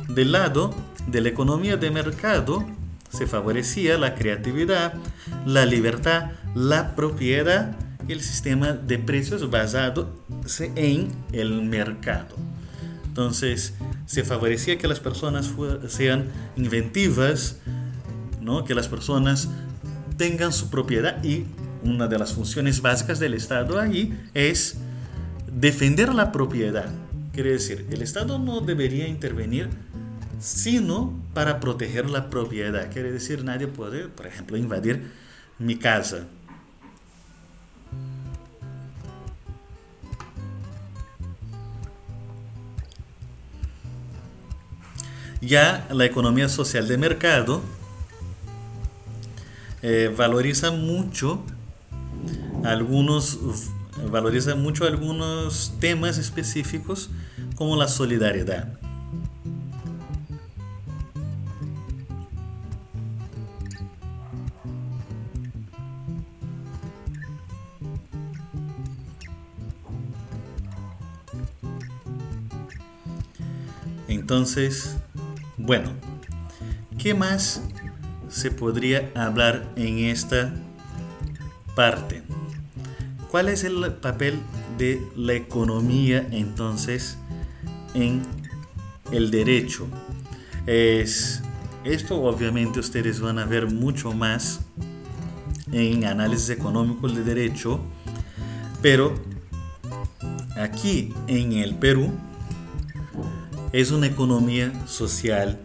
del 0.10 0.32
lado 0.32 0.74
de 1.08 1.22
la 1.22 1.30
economía 1.30 1.78
de 1.78 1.92
mercado 1.92 2.66
se 3.10 3.28
favorecía 3.28 3.98
la 3.98 4.16
creatividad, 4.16 4.94
la 5.46 5.66
libertad, 5.66 6.32
la 6.56 6.96
propiedad 6.96 7.76
y 8.08 8.12
el 8.12 8.22
sistema 8.22 8.74
de 8.74 9.00
precios 9.00 9.50
basado 9.50 10.10
en 10.76 11.10
el 11.32 11.62
mercado. 11.64 12.36
Entonces, 13.06 13.76
se 14.06 14.24
favorecía 14.24 14.78
que 14.78 14.88
las 14.88 15.00
personas 15.00 15.54
sean 15.88 16.26
inventivas, 16.58 17.58
¿no? 18.42 18.66
que 18.66 18.76
las 18.76 18.88
personas 18.88 19.50
tengan 20.18 20.52
su 20.52 20.70
propiedad 20.70 21.24
y 21.24 21.46
una 21.84 22.08
de 22.08 22.18
las 22.18 22.34
funciones 22.34 22.82
básicas 22.82 23.20
del 23.20 23.34
Estado 23.34 23.80
ahí 23.80 24.18
es 24.34 24.78
defender 25.52 26.14
la 26.14 26.32
propiedad. 26.32 26.90
Quiere 27.34 27.52
decir, 27.52 27.86
el 27.92 28.02
Estado 28.02 28.40
no 28.40 28.62
debería 28.62 29.08
intervenir 29.08 29.70
sino 30.40 31.14
para 31.34 31.60
proteger 31.60 32.10
la 32.10 32.30
propiedad. 32.30 32.92
Quiere 32.92 33.12
decir, 33.12 33.44
nadie 33.44 33.68
puede, 33.68 34.10
por 34.10 34.28
ejemplo, 34.28 34.58
invadir 34.58 35.10
mi 35.58 35.78
casa. 35.78 36.28
Ya 45.42 45.88
la 45.92 46.06
economía 46.06 46.48
social 46.48 46.88
de 46.88 46.98
mercado 46.98 47.62
eh, 49.82 50.14
valoriza 50.16 50.72
mucho 50.72 51.44
algunos 52.64 53.40
valoriza 54.10 54.56
mucho 54.56 54.86
algunos 54.86 55.74
temas 55.80 56.18
específicos 56.18 57.10
como 57.56 57.76
la 57.76 57.88
solidaridad. 57.88 58.80
Entonces, 74.08 74.96
bueno, 75.58 75.92
¿qué 76.98 77.14
más 77.14 77.62
se 78.30 78.52
podría 78.52 79.12
hablar 79.16 79.70
en 79.76 80.00
esta 80.00 80.54
parte? 81.76 82.24
¿Cuál 83.34 83.50
es 83.50 83.64
el 83.64 83.94
papel 83.94 84.40
de 84.78 85.02
la 85.16 85.34
economía 85.34 86.28
entonces 86.30 87.18
en 87.96 88.22
el 89.12 89.32
derecho? 89.32 89.88
Es, 90.68 91.42
esto 91.84 92.22
obviamente 92.22 92.80
ustedes 92.80 93.20
van 93.22 93.40
a 93.40 93.46
ver 93.46 93.72
mucho 93.72 94.14
más 94.14 94.60
en 95.72 96.06
análisis 96.06 96.52
económico 96.52 97.10
de 97.10 97.24
derecho, 97.24 97.80
pero 98.84 99.16
aquí 100.56 101.12
en 101.26 101.54
el 101.54 101.74
Perú 101.74 102.12
es 103.72 103.90
una 103.90 104.06
economía 104.06 104.72
social 104.86 105.60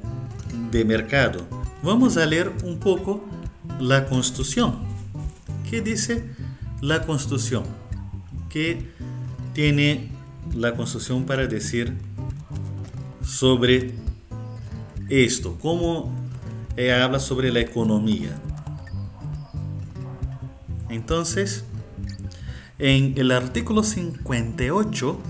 de 0.70 0.86
mercado. 0.86 1.46
Vamos 1.82 2.16
a 2.16 2.24
leer 2.24 2.50
un 2.64 2.78
poco 2.78 3.22
la 3.78 4.06
constitución. 4.06 4.74
¿Qué 5.68 5.82
dice 5.82 6.37
la 6.80 7.02
Constitución. 7.02 7.64
¿Qué 8.48 8.92
tiene 9.52 10.10
la 10.54 10.74
Constitución 10.74 11.24
para 11.24 11.46
decir 11.46 11.94
sobre 13.22 13.94
esto? 15.08 15.58
¿Cómo 15.60 16.12
ella 16.76 17.04
habla 17.04 17.18
sobre 17.18 17.52
la 17.52 17.60
economía? 17.60 18.38
Entonces, 20.88 21.64
en 22.78 23.14
el 23.18 23.32
artículo 23.32 23.82
58 23.82 25.20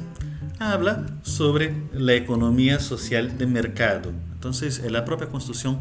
habla 0.59 1.07
sobre 1.23 1.75
la 1.93 2.15
economía 2.15 2.79
social 2.81 3.39
de 3.39 3.47
mercado. 3.47 4.13
Entonces, 4.35 4.83
la 4.91 5.05
propia 5.05 5.29
Constitución 5.29 5.79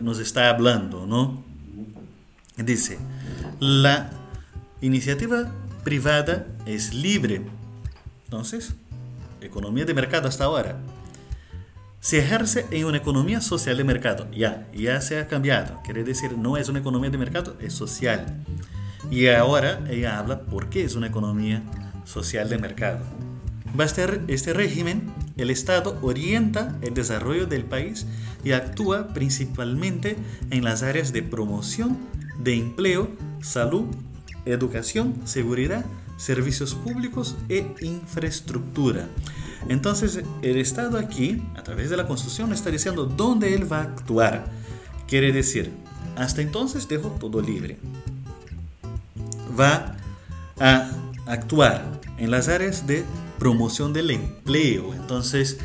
nos 0.00 0.18
está 0.18 0.50
hablando, 0.50 1.06
¿no? 1.06 1.44
Dice, 2.56 2.98
la 3.60 4.10
Iniciativa 4.82 5.50
privada 5.84 6.46
es 6.66 6.92
libre. 6.92 7.40
Entonces, 8.24 8.74
economía 9.40 9.86
de 9.86 9.94
mercado 9.94 10.28
hasta 10.28 10.44
ahora. 10.44 10.76
Se 12.00 12.18
ejerce 12.18 12.66
en 12.70 12.84
una 12.84 12.98
economía 12.98 13.40
social 13.40 13.78
de 13.78 13.84
mercado. 13.84 14.30
Ya, 14.32 14.68
ya 14.74 15.00
se 15.00 15.18
ha 15.18 15.28
cambiado. 15.28 15.80
Quiere 15.82 16.04
decir, 16.04 16.36
no 16.36 16.58
es 16.58 16.68
una 16.68 16.80
economía 16.80 17.08
de 17.08 17.16
mercado, 17.16 17.56
es 17.60 17.72
social. 17.72 18.44
Y 19.10 19.28
ahora 19.28 19.80
ella 19.88 20.18
habla 20.18 20.42
por 20.42 20.68
qué 20.68 20.84
es 20.84 20.94
una 20.94 21.06
economía 21.06 21.62
social 22.04 22.50
de 22.50 22.58
mercado. 22.58 23.00
Baste 23.74 24.20
este 24.28 24.52
régimen, 24.52 25.10
el 25.38 25.50
Estado 25.50 25.98
orienta 26.02 26.76
el 26.82 26.92
desarrollo 26.92 27.46
del 27.46 27.64
país 27.64 28.06
y 28.44 28.52
actúa 28.52 29.08
principalmente 29.14 30.16
en 30.50 30.64
las 30.64 30.82
áreas 30.82 31.12
de 31.12 31.22
promoción, 31.22 31.98
de 32.38 32.54
empleo, 32.54 33.10
salud, 33.40 33.86
educación, 34.46 35.14
seguridad, 35.24 35.84
servicios 36.16 36.74
públicos 36.74 37.36
e 37.48 37.74
infraestructura. 37.80 39.08
Entonces, 39.68 40.22
el 40.42 40.56
Estado 40.58 40.98
aquí, 40.98 41.42
a 41.56 41.62
través 41.62 41.90
de 41.90 41.96
la 41.96 42.06
Constitución, 42.06 42.52
está 42.52 42.70
diciendo 42.70 43.04
dónde 43.04 43.54
él 43.54 43.70
va 43.70 43.78
a 43.78 43.82
actuar. 43.82 44.46
Quiere 45.08 45.32
decir, 45.32 45.72
hasta 46.16 46.40
entonces 46.40 46.88
dejo 46.88 47.08
todo 47.10 47.40
libre. 47.40 47.78
Va 49.58 49.96
a 50.58 50.90
actuar 51.26 52.00
en 52.18 52.30
las 52.30 52.48
áreas 52.48 52.86
de 52.86 53.04
promoción 53.38 53.92
del 53.92 54.10
empleo. 54.10 54.94
Entonces, 54.94 55.58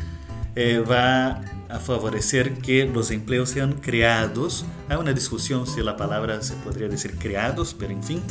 eh, 0.55 0.79
va 0.79 1.41
a 1.69 1.79
favorecer 1.79 2.55
que 2.57 2.85
los 2.85 3.11
empleos 3.11 3.49
sean 3.49 3.73
creados. 3.73 4.65
Hay 4.89 4.97
una 4.97 5.13
discusión 5.13 5.67
si 5.67 5.81
la 5.81 5.95
palabra 5.95 6.41
se 6.41 6.55
podría 6.55 6.89
decir 6.89 7.17
creados, 7.17 7.73
pero 7.77 7.93
en 7.93 8.03
fin 8.03 8.21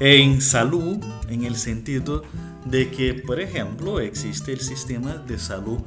En 0.00 0.40
salud, 0.40 0.98
en 1.28 1.44
el 1.44 1.56
sentido 1.56 2.22
de 2.64 2.90
que, 2.90 3.14
por 3.14 3.40
ejemplo, 3.40 3.98
existe 3.98 4.52
el 4.52 4.60
sistema 4.60 5.14
de 5.14 5.38
salud 5.38 5.78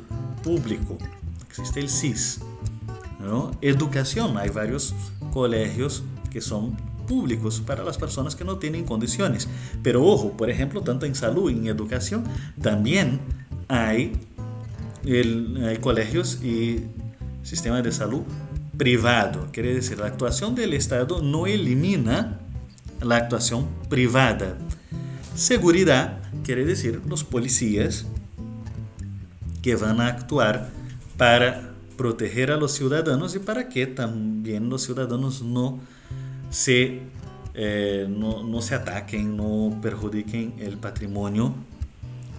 público, 0.44 0.98
existe 1.48 1.80
el 1.80 1.90
SIS. 1.90 2.42
¿no? 3.22 3.52
Educación, 3.62 4.38
hay 4.38 4.50
varios 4.50 4.94
colegios 5.32 6.04
que 6.30 6.42
son 6.42 6.76
públicos 7.08 7.62
para 7.66 7.84
las 7.84 7.98
personas 7.98 8.36
que 8.36 8.44
no 8.44 8.58
tienen 8.58 8.84
condiciones. 8.84 9.48
Pero 9.82 10.06
ojo, 10.06 10.32
por 10.36 10.50
ejemplo, 10.50 10.82
tanto 10.82 11.06
en 11.06 11.16
salud 11.16 11.50
y 11.50 11.54
en 11.54 11.68
educación, 11.68 12.24
también 12.62 13.20
hay, 13.68 14.14
colegios 15.82 16.44
y 16.44 16.84
sistemas 17.44 17.84
de 17.84 17.92
salud 17.94 18.24
privado. 18.78 19.48
Quiere 19.54 19.74
decir, 19.74 20.00
la 20.00 20.08
actuación 20.08 20.54
del 20.54 20.74
Estado 20.74 21.22
no 21.22 21.48
elimina 21.48 22.41
la 23.02 23.18
actuación 23.18 23.68
privada. 23.90 24.58
Seguridad 25.36 26.20
quiere 26.44 26.66
decir 26.66 27.02
los 27.08 27.24
policías 27.24 28.06
que 29.62 29.76
van 29.76 30.02
a 30.02 30.08
actuar 30.08 30.70
para 31.18 31.72
proteger 31.98 32.52
a 32.52 32.58
los 32.58 32.72
ciudadanos 32.74 33.36
y 33.36 33.40
para 33.40 33.70
que 33.70 33.86
también 33.86 34.70
los 34.70 34.84
ciudadanos 34.84 35.42
no 35.44 35.80
se, 36.50 37.02
eh, 37.54 38.08
no, 38.10 38.44
no 38.44 38.62
se 38.62 38.76
ataquen, 38.76 39.38
no 39.38 39.80
perjudiquen 39.82 40.56
el 40.60 40.78
patrimonio, 40.78 41.54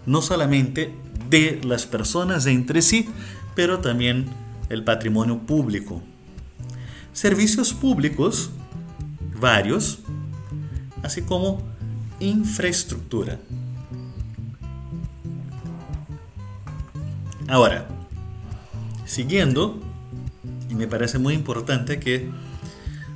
no 0.05 0.21
solamente 0.21 0.93
de 1.31 1.61
las 1.65 1.87
personas 1.87 2.47
entre 2.47 2.83
sí, 2.83 3.09
pero 3.55 3.79
también 3.79 4.27
el 4.69 4.85
patrimonio 4.85 5.39
público. 5.39 6.03
Servicios 7.13 7.73
públicos, 7.73 8.51
varios, 9.41 10.01
así 11.03 11.23
como 11.23 11.63
infraestructura. 12.21 13.39
Ahora, 17.49 17.87
siguiendo, 19.05 19.81
y 20.71 20.75
me 20.75 20.87
parece 20.87 21.19
muy 21.19 21.35
importante 21.35 21.99
que 21.99 22.31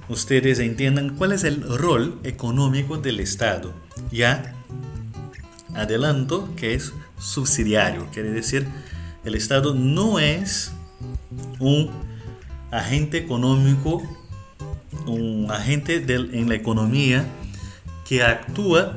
ustedes 0.08 0.58
entiendan 0.58 1.16
cuál 1.16 1.32
es 1.32 1.44
el 1.44 1.62
rol 1.62 2.18
económico 2.22 2.98
del 2.98 3.20
Estado. 3.20 3.72
Ya 4.10 4.54
adelanto 5.74 6.54
que 6.56 6.74
es 6.74 6.92
subsidiario, 7.18 8.08
quiere 8.12 8.30
decir, 8.30 8.66
el 9.24 9.34
Estado 9.34 9.74
no 9.74 10.18
es 10.18 10.72
un 11.58 11.90
agente 12.70 13.18
económico, 13.18 14.02
un 15.06 15.50
agente 15.50 16.04
en 16.06 16.48
la 16.48 16.54
economía 16.54 17.26
que 18.08 18.22
actúa 18.22 18.96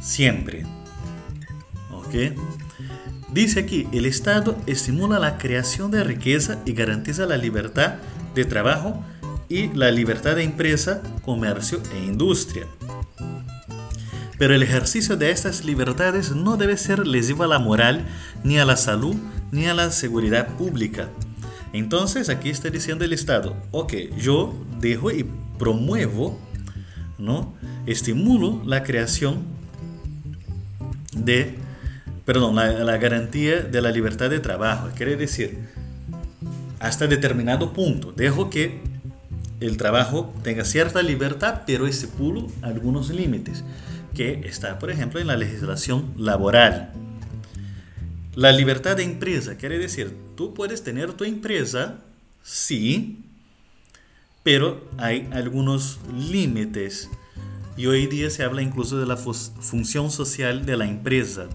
siempre. 0.00 0.64
¿Ok? 1.92 2.36
Dice 3.32 3.60
aquí, 3.60 3.86
el 3.92 4.06
Estado 4.06 4.56
estimula 4.66 5.18
la 5.18 5.38
creación 5.38 5.90
de 5.90 6.02
riqueza 6.02 6.58
y 6.64 6.72
garantiza 6.72 7.26
la 7.26 7.36
libertad 7.36 7.94
de 8.34 8.44
trabajo 8.44 9.04
y 9.48 9.68
la 9.74 9.90
libertad 9.90 10.36
de 10.36 10.44
empresa, 10.44 11.02
comercio 11.22 11.80
e 11.94 11.98
industria. 12.04 12.66
Pero 14.38 14.54
el 14.54 14.62
ejercicio 14.62 15.16
de 15.16 15.30
estas 15.30 15.64
libertades 15.64 16.34
no 16.34 16.56
debe 16.56 16.76
ser 16.76 17.06
lesivo 17.06 17.44
a 17.44 17.46
la 17.46 17.58
moral, 17.58 18.06
ni 18.42 18.58
a 18.58 18.64
la 18.64 18.76
salud, 18.76 19.14
ni 19.52 19.66
a 19.66 19.74
la 19.74 19.90
seguridad 19.90 20.48
pública. 20.56 21.10
Entonces 21.72 22.30
aquí 22.30 22.48
está 22.48 22.70
diciendo 22.70 23.04
el 23.04 23.12
Estado, 23.12 23.54
ok, 23.70 23.92
yo 24.16 24.54
dejo 24.80 25.10
y 25.10 25.28
promuevo, 25.58 26.40
¿no? 27.20 27.54
Estimulo 27.86 28.62
la 28.64 28.82
creación 28.82 29.44
de, 31.14 31.54
perdón, 32.24 32.56
la, 32.56 32.72
la 32.72 32.98
garantía 32.98 33.60
de 33.60 33.80
la 33.80 33.90
libertad 33.90 34.30
de 34.30 34.40
trabajo. 34.40 34.88
Quiere 34.96 35.16
decir, 35.16 35.58
hasta 36.78 37.06
determinado 37.06 37.72
punto, 37.72 38.12
dejo 38.12 38.50
que 38.50 38.80
el 39.60 39.76
trabajo 39.76 40.32
tenga 40.42 40.64
cierta 40.64 41.02
libertad, 41.02 41.62
pero 41.66 41.86
estipulo 41.86 42.46
algunos 42.62 43.10
límites, 43.10 43.62
que 44.14 44.40
está, 44.44 44.78
por 44.78 44.90
ejemplo, 44.90 45.20
en 45.20 45.26
la 45.26 45.36
legislación 45.36 46.12
laboral. 46.16 46.92
La 48.34 48.52
libertad 48.52 48.96
de 48.96 49.02
empresa 49.02 49.56
quiere 49.56 49.78
decir, 49.78 50.16
tú 50.36 50.54
puedes 50.54 50.82
tener 50.82 51.12
tu 51.12 51.24
empresa, 51.24 51.98
sí, 52.42 53.24
pero 54.42 54.84
hay 54.98 55.28
algunos 55.32 56.00
límites. 56.14 57.10
Y 57.76 57.86
hoy 57.86 58.06
día 58.06 58.30
se 58.30 58.44
habla 58.44 58.62
incluso 58.62 58.98
de 58.98 59.06
la 59.06 59.16
función 59.16 60.10
social 60.10 60.66
de 60.66 60.76
la 60.76 60.86
empresa, 60.86 61.48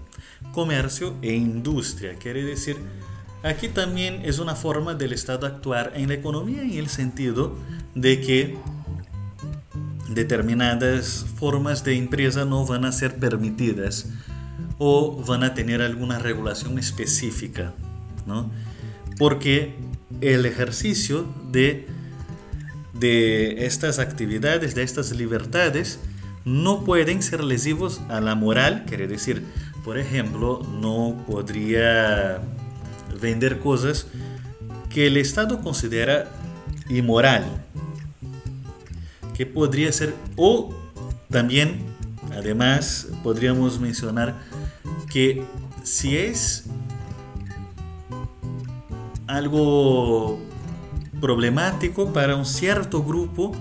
comercio 0.52 1.14
e 1.22 1.34
industria. 1.34 2.14
Quiere 2.16 2.42
decir, 2.42 2.76
aquí 3.42 3.68
también 3.68 4.22
es 4.24 4.38
una 4.38 4.54
forma 4.54 4.94
del 4.94 5.12
Estado 5.12 5.46
actuar 5.46 5.92
en 5.94 6.08
la 6.08 6.14
economía 6.14 6.62
en 6.62 6.72
el 6.72 6.88
sentido 6.88 7.56
de 7.94 8.20
que 8.20 8.58
determinadas 10.08 11.26
formas 11.36 11.84
de 11.84 11.96
empresa 11.96 12.44
no 12.44 12.64
van 12.66 12.84
a 12.84 12.92
ser 12.92 13.16
permitidas 13.16 14.08
o 14.78 15.22
van 15.26 15.42
a 15.42 15.54
tener 15.54 15.82
alguna 15.82 16.18
regulación 16.18 16.78
específica, 16.78 17.74
¿no? 18.26 18.50
Porque 19.18 19.74
el 20.20 20.46
ejercicio 20.46 21.26
de, 21.50 21.86
de 22.98 23.66
estas 23.66 23.98
actividades, 23.98 24.74
de 24.74 24.82
estas 24.82 25.12
libertades, 25.12 25.98
no 26.44 26.84
pueden 26.84 27.22
ser 27.22 27.42
lesivos 27.42 28.00
a 28.08 28.20
la 28.20 28.34
moral, 28.34 28.84
quiere 28.86 29.08
decir, 29.08 29.44
por 29.84 29.98
ejemplo, 29.98 30.62
no 30.80 31.24
podría 31.26 32.40
vender 33.20 33.58
cosas 33.58 34.06
que 34.88 35.08
el 35.08 35.16
Estado 35.16 35.60
considera 35.60 36.28
inmoral, 36.88 37.44
que 39.36 39.44
podría 39.44 39.92
ser, 39.92 40.14
o 40.36 40.74
también, 41.30 41.80
además, 42.32 43.08
podríamos 43.22 43.80
mencionar 43.80 44.34
que 45.10 45.44
si 45.82 46.16
es 46.16 46.64
algo 49.26 50.38
problemático 51.20 52.12
para 52.12 52.36
un 52.36 52.46
cierto 52.46 53.02
grupo, 53.02 53.52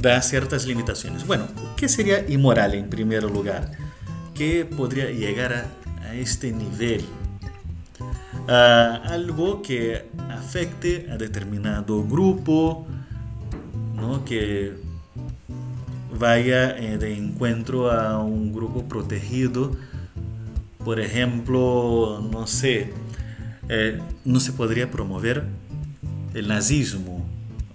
da 0.00 0.20
ciertas 0.22 0.66
limitaciones. 0.66 1.26
Bueno, 1.26 1.46
¿qué 1.76 1.88
sería 1.88 2.28
inmoral 2.28 2.74
en 2.74 2.88
primer 2.90 3.24
lugar? 3.24 3.70
¿Qué 4.34 4.64
podría 4.64 5.10
llegar 5.10 5.52
a, 5.52 5.66
a 6.06 6.14
este 6.14 6.52
nivel? 6.52 7.04
Uh, 8.46 9.00
algo 9.08 9.62
que 9.62 10.04
afecte 10.30 11.06
a 11.10 11.16
determinado 11.16 12.04
grupo, 12.04 12.86
¿no? 13.94 14.22
que 14.26 14.74
vaya 16.18 16.76
eh, 16.76 16.98
de 16.98 17.16
encuentro 17.16 17.90
a 17.90 18.18
un 18.18 18.52
grupo 18.52 18.84
protegido. 18.84 19.72
Por 20.84 21.00
ejemplo, 21.00 22.22
no 22.30 22.46
sé, 22.46 22.92
eh, 23.68 23.98
no 24.26 24.40
se 24.40 24.52
podría 24.52 24.90
promover 24.90 25.44
el 26.34 26.48
nazismo 26.48 27.24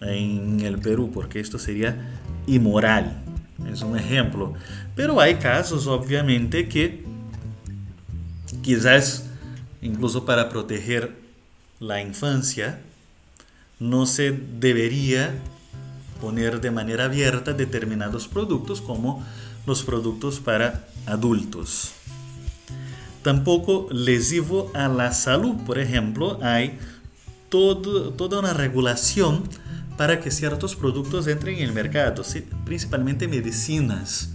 en 0.01 0.59
el 0.61 0.79
Perú 0.79 1.11
porque 1.13 1.39
esto 1.39 1.57
sería 1.57 2.19
inmoral. 2.45 3.23
Es 3.71 3.81
un 3.81 3.97
ejemplo. 3.97 4.53
Pero 4.95 5.19
hay 5.19 5.35
casos, 5.35 5.87
obviamente, 5.87 6.67
que 6.67 7.03
quizás 8.61 9.25
incluso 9.81 10.25
para 10.25 10.49
proteger 10.49 11.13
la 11.79 12.01
infancia, 12.01 12.81
no 13.79 14.05
se 14.05 14.31
debería 14.31 15.33
poner 16.19 16.59
de 16.59 16.71
manera 16.71 17.05
abierta 17.05 17.53
determinados 17.53 18.27
productos 18.27 18.81
como 18.81 19.25
los 19.65 19.83
productos 19.83 20.39
para 20.39 20.87
adultos. 21.05 21.93
Tampoco 23.23 23.87
lesivo 23.91 24.71
a 24.73 24.87
la 24.87 25.11
salud, 25.13 25.55
por 25.65 25.79
ejemplo, 25.79 26.39
hay 26.41 26.77
toda 27.49 28.39
una 28.39 28.53
regulación 28.53 29.43
para 29.97 30.21
que 30.21 30.31
ciertos 30.31 30.75
productos 30.75 31.27
entren 31.27 31.57
en 31.57 31.63
el 31.63 31.73
mercado, 31.73 32.23
principalmente 32.65 33.27
medicinas. 33.27 34.31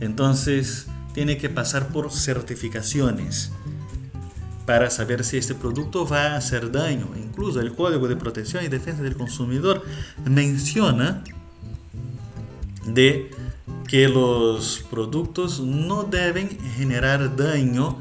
Entonces, 0.00 0.86
tiene 1.14 1.38
que 1.38 1.48
pasar 1.48 1.88
por 1.88 2.10
certificaciones 2.10 3.52
para 4.66 4.90
saber 4.90 5.24
si 5.24 5.38
este 5.38 5.54
producto 5.54 6.06
va 6.06 6.28
a 6.28 6.36
hacer 6.36 6.70
daño. 6.70 7.08
Incluso 7.16 7.60
el 7.60 7.74
Código 7.74 8.08
de 8.08 8.16
Protección 8.16 8.64
y 8.64 8.68
Defensa 8.68 9.02
del 9.02 9.16
Consumidor 9.16 9.84
menciona 10.24 11.24
de 12.86 13.30
que 13.88 14.08
los 14.08 14.84
productos 14.90 15.60
no 15.60 16.04
deben 16.04 16.48
generar 16.76 17.36
daño 17.36 17.98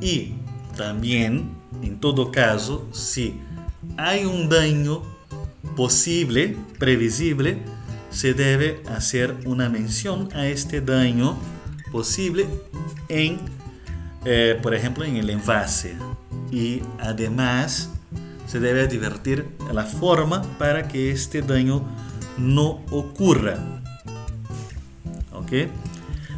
y 0.00 0.34
también, 0.76 1.54
en 1.82 2.00
todo 2.00 2.32
caso, 2.32 2.88
si 2.92 3.40
hay 3.96 4.24
un 4.24 4.48
daño 4.48 5.02
posible, 5.76 6.56
previsible, 6.78 7.58
se 8.10 8.34
debe 8.34 8.82
hacer 8.88 9.34
una 9.46 9.68
mención 9.68 10.28
a 10.34 10.46
este 10.46 10.80
daño 10.80 11.36
posible 11.90 12.46
en, 13.08 13.38
eh, 14.24 14.58
por 14.62 14.74
ejemplo, 14.74 15.04
en 15.04 15.16
el 15.16 15.30
envase. 15.30 15.96
Y 16.50 16.82
además 17.00 17.90
se 18.46 18.60
debe 18.60 18.82
advertir 18.82 19.46
la 19.72 19.84
forma 19.84 20.42
para 20.58 20.88
que 20.88 21.10
este 21.10 21.40
daño 21.40 21.82
no 22.36 22.82
ocurra. 22.90 23.56
¿Ok? 25.32 25.52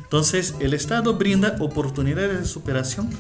Entonces, 0.03 0.55
el 0.61 0.75
Estado 0.75 1.15
brinda 1.15 1.57
oportunidades 1.59 2.39
de 2.39 2.45
superación 2.45 3.11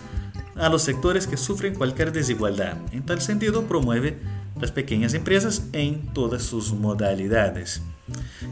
a 0.56 0.68
los 0.68 0.82
sectores 0.82 1.26
que 1.26 1.36
sufren 1.36 1.74
cualquier 1.74 2.12
desigualdad. 2.12 2.76
En 2.92 3.02
tal 3.02 3.20
sentido, 3.20 3.64
promueve 3.64 4.18
las 4.60 4.70
pequeñas 4.70 5.14
empresas 5.14 5.64
en 5.72 6.12
todas 6.12 6.42
sus 6.42 6.72
modalidades. 6.72 7.82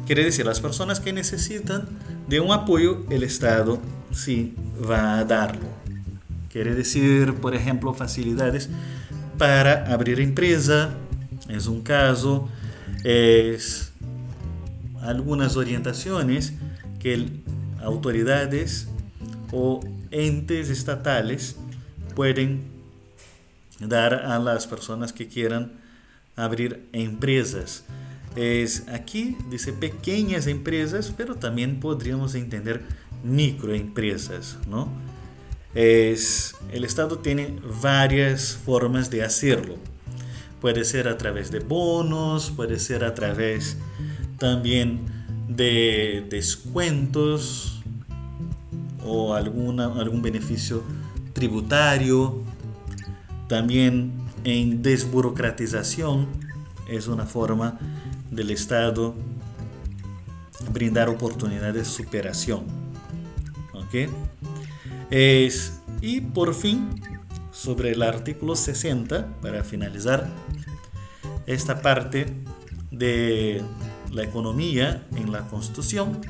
Quiere 0.07 0.25
decir, 0.25 0.47
las 0.47 0.61
personas 0.61 1.01
que 1.01 1.12
necesitan 1.12 1.87
de 2.29 2.41
un 2.41 2.53
apoyo, 2.53 3.05
el 3.11 3.23
Estado 3.23 3.81
sí 4.12 4.55
va 4.88 5.19
a 5.19 5.25
darlo. 5.25 5.69
Quiere 6.51 6.75
decir, 6.75 7.35
por 7.35 7.55
ejemplo, 7.55 7.95
facilidades 7.95 8.69
para 9.38 9.93
abrir 9.93 10.21
empresa, 10.21 10.95
es 11.49 11.67
un 11.67 11.83
caso, 11.83 12.49
es 13.05 13.93
algunas 15.01 15.57
orientaciones 15.57 16.55
que 16.99 17.27
autoridades 17.83 18.88
o 19.51 19.81
entes 20.11 20.71
estatales 20.71 21.57
pueden 22.14 22.62
dar 23.81 24.14
a 24.14 24.38
las 24.38 24.66
personas 24.66 25.12
que 25.12 25.29
quieran 25.29 25.72
abrir 26.37 26.88
empresas. 26.92 27.85
Es 28.37 28.88
aquí 28.88 29.37
dice 29.51 29.72
pequeñas 29.72 30.46
empresas, 30.46 31.12
pero 31.16 31.35
también 31.35 31.81
podríamos 31.81 32.35
entender 32.35 32.83
microempresas, 33.25 34.57
¿no? 34.68 34.88
Es, 35.75 36.55
el 36.70 36.85
Estado 36.85 37.18
tiene 37.18 37.59
varias 37.83 38.59
formas 38.64 39.11
de 39.11 39.22
hacerlo. 39.22 39.77
Puede 40.61 40.85
ser 40.85 41.09
a 41.09 41.18
través 41.18 41.51
de 41.51 41.61
bonos, 41.61 42.51
puede 42.51 42.79
ser 42.79 43.05
a 43.05 43.14
través 43.14 43.77
también 44.38 45.01
de 45.48 46.25
descuentos 46.29 47.83
o 49.05 49.35
alguna, 49.35 49.87
algún 49.87 50.22
beneficio 50.22 50.83
tributario, 51.42 52.40
también 53.48 54.12
en 54.44 54.81
desburocratización, 54.81 56.28
es 56.88 57.09
una 57.09 57.26
forma 57.26 57.81
del 58.31 58.52
Estado 58.52 59.16
brindar 60.72 61.09
oportunidades 61.09 61.74
de 61.74 61.85
superación. 61.85 62.62
¿Ok? 63.74 64.09
Es, 65.11 65.81
y 66.00 66.20
por 66.20 66.55
fin, 66.55 66.90
sobre 67.50 67.90
el 67.90 68.02
artículo 68.02 68.55
60, 68.55 69.40
para 69.42 69.64
finalizar 69.64 70.28
esta 71.46 71.83
parte 71.83 72.26
de 72.92 73.61
la 74.12 74.22
economía 74.22 75.09
en 75.16 75.33
la 75.33 75.48
Constitución, 75.48 76.20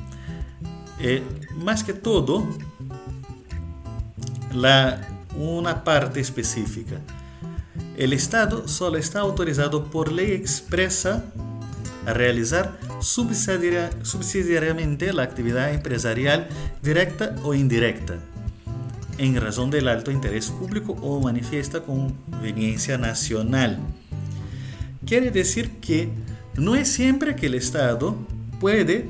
eh, 0.99 1.21
más 1.57 1.83
que 1.83 1.93
todo, 1.93 2.47
la, 4.53 5.07
una 5.35 5.83
parte 5.83 6.19
específica. 6.19 6.99
El 7.97 8.13
Estado 8.13 8.67
solo 8.67 8.97
está 8.97 9.19
autorizado 9.19 9.85
por 9.85 10.11
ley 10.11 10.31
expresa 10.31 11.23
a 12.05 12.13
realizar 12.13 12.77
subsidiariamente 12.99 15.13
la 15.13 15.23
actividad 15.23 15.73
empresarial 15.73 16.47
directa 16.81 17.35
o 17.43 17.53
indirecta, 17.53 18.15
en 19.17 19.39
razón 19.39 19.69
del 19.69 19.87
alto 19.87 20.11
interés 20.11 20.49
público 20.49 20.93
o 21.01 21.19
manifiesta 21.19 21.81
conveniencia 21.81 22.97
nacional. 22.97 23.79
Quiere 25.05 25.31
decir 25.31 25.71
que 25.79 26.09
no 26.55 26.75
es 26.75 26.89
siempre 26.89 27.35
que 27.35 27.47
el 27.47 27.55
Estado 27.55 28.15
puede 28.59 29.07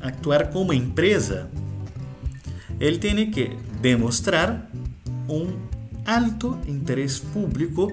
actuar 0.00 0.50
como 0.50 0.72
empresa. 0.72 1.48
Él 2.80 2.98
tiene 2.98 3.30
que 3.30 3.56
demostrar 3.80 4.68
un 5.28 5.56
alto 6.04 6.58
interés 6.66 7.20
público 7.20 7.92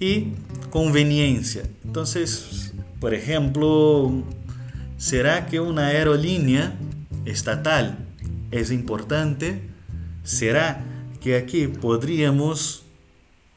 y 0.00 0.32
conveniencia. 0.70 1.62
Entonces, 1.84 2.72
por 3.00 3.14
ejemplo, 3.14 4.12
¿será 4.96 5.46
que 5.46 5.60
una 5.60 5.88
aerolínea 5.88 6.74
estatal 7.24 7.98
es 8.50 8.70
importante? 8.70 9.62
¿Será 10.22 10.84
que 11.20 11.36
aquí 11.36 11.68
podríamos 11.68 12.84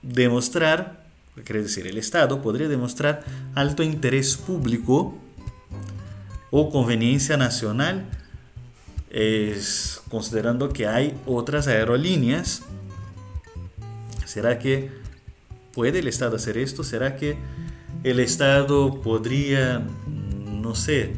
demostrar, 0.01 1.05
quiere 1.43 1.63
decir, 1.63 1.87
el 1.87 1.97
Estado 1.97 2.41
podría 2.41 2.67
demostrar 2.67 3.23
alto 3.55 3.83
interés 3.83 4.37
público 4.37 5.17
o 6.51 6.69
conveniencia 6.69 7.37
nacional? 7.37 8.05
Es, 9.09 10.01
considerando 10.09 10.69
que 10.69 10.85
hay 10.87 11.17
otras 11.25 11.67
aerolíneas 11.67 12.63
¿Será 14.27 14.59
que 14.59 14.89
puede 15.71 15.99
el 15.99 16.07
Estado 16.09 16.35
hacer 16.35 16.57
esto? 16.57 16.83
¿Será 16.83 17.15
que 17.15 17.37
el 18.03 18.19
Estado 18.19 19.01
podría, 19.01 19.81
no 20.05 20.75
sé, 20.75 21.13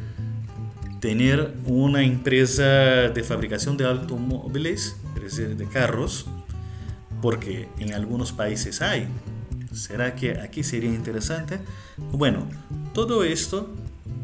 tener 1.00 1.56
una 1.66 2.04
empresa 2.04 3.10
de 3.10 3.24
fabricación 3.24 3.78
de 3.78 3.86
automóviles, 3.86 4.96
es 5.16 5.24
decir, 5.24 5.58
de 5.58 5.66
carros? 5.66 6.28
Porque 7.20 7.68
en 7.80 7.96
algunos 7.96 8.32
países 8.32 8.80
hay. 8.84 9.08
¿Será 9.74 10.14
que 10.14 10.40
aquí 10.40 10.62
sería 10.64 10.92
interesante? 10.92 11.60
Bueno, 12.12 12.48
todo 12.94 13.24
esto 13.24 13.74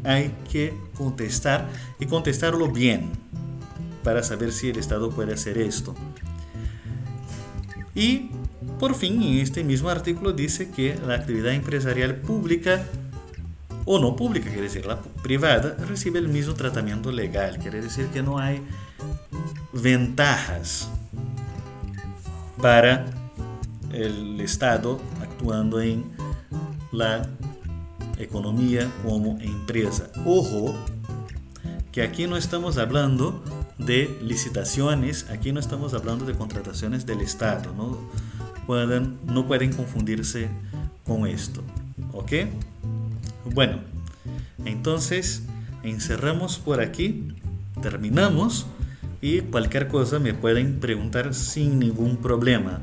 hay 0.04 0.32
que 0.52 0.72
contestar 0.96 1.68
y 1.98 2.06
contestarlo 2.06 2.70
bien 2.70 3.10
para 4.04 4.22
saber 4.22 4.52
si 4.52 4.70
el 4.70 4.76
Estado 4.78 5.10
puede 5.10 5.34
hacer 5.34 5.58
esto. 5.58 5.92
Y 7.96 8.30
por 8.78 8.94
fin, 8.94 9.22
en 9.22 9.38
este 9.38 9.64
mismo 9.64 9.88
artículo 9.88 10.32
dice 10.32 10.70
que 10.70 10.98
la 11.06 11.14
actividad 11.14 11.52
empresarial 11.52 12.16
pública 12.16 12.84
o 13.84 13.98
no 13.98 14.16
pública, 14.16 14.46
quiere 14.46 14.62
decir 14.62 14.84
la 14.84 15.00
privada, 15.00 15.76
recibe 15.88 16.18
el 16.18 16.28
mismo 16.28 16.54
tratamiento 16.54 17.12
legal, 17.12 17.58
quiere 17.58 17.80
decir 17.80 18.06
que 18.08 18.22
no 18.22 18.38
hay 18.38 18.60
ventajas 19.72 20.88
para 22.60 23.06
el 23.92 24.40
Estado 24.40 25.00
actuando 25.22 25.80
en 25.80 26.04
la 26.92 27.28
economía 28.18 28.90
como 29.04 29.38
empresa. 29.40 30.10
Ojo, 30.24 30.74
que 31.92 32.02
aquí 32.02 32.26
no 32.26 32.36
estamos 32.36 32.76
hablando 32.78 33.42
de 33.78 34.18
licitaciones, 34.22 35.26
aquí 35.30 35.52
no 35.52 35.60
estamos 35.60 35.94
hablando 35.94 36.24
de 36.24 36.34
contrataciones 36.34 37.06
del 37.06 37.20
Estado, 37.20 37.72
¿no? 37.74 37.98
No 38.68 39.46
pueden 39.46 39.72
confundirse 39.72 40.48
con 41.04 41.26
esto. 41.26 41.62
¿Ok? 42.12 42.32
Bueno, 43.54 43.78
entonces 44.64 45.44
encerramos 45.82 46.58
por 46.58 46.80
aquí, 46.80 47.28
terminamos 47.80 48.66
y 49.22 49.40
cualquier 49.40 49.88
cosa 49.88 50.18
me 50.18 50.34
pueden 50.34 50.80
preguntar 50.80 51.32
sin 51.34 51.78
ningún 51.78 52.16
problema. 52.16 52.80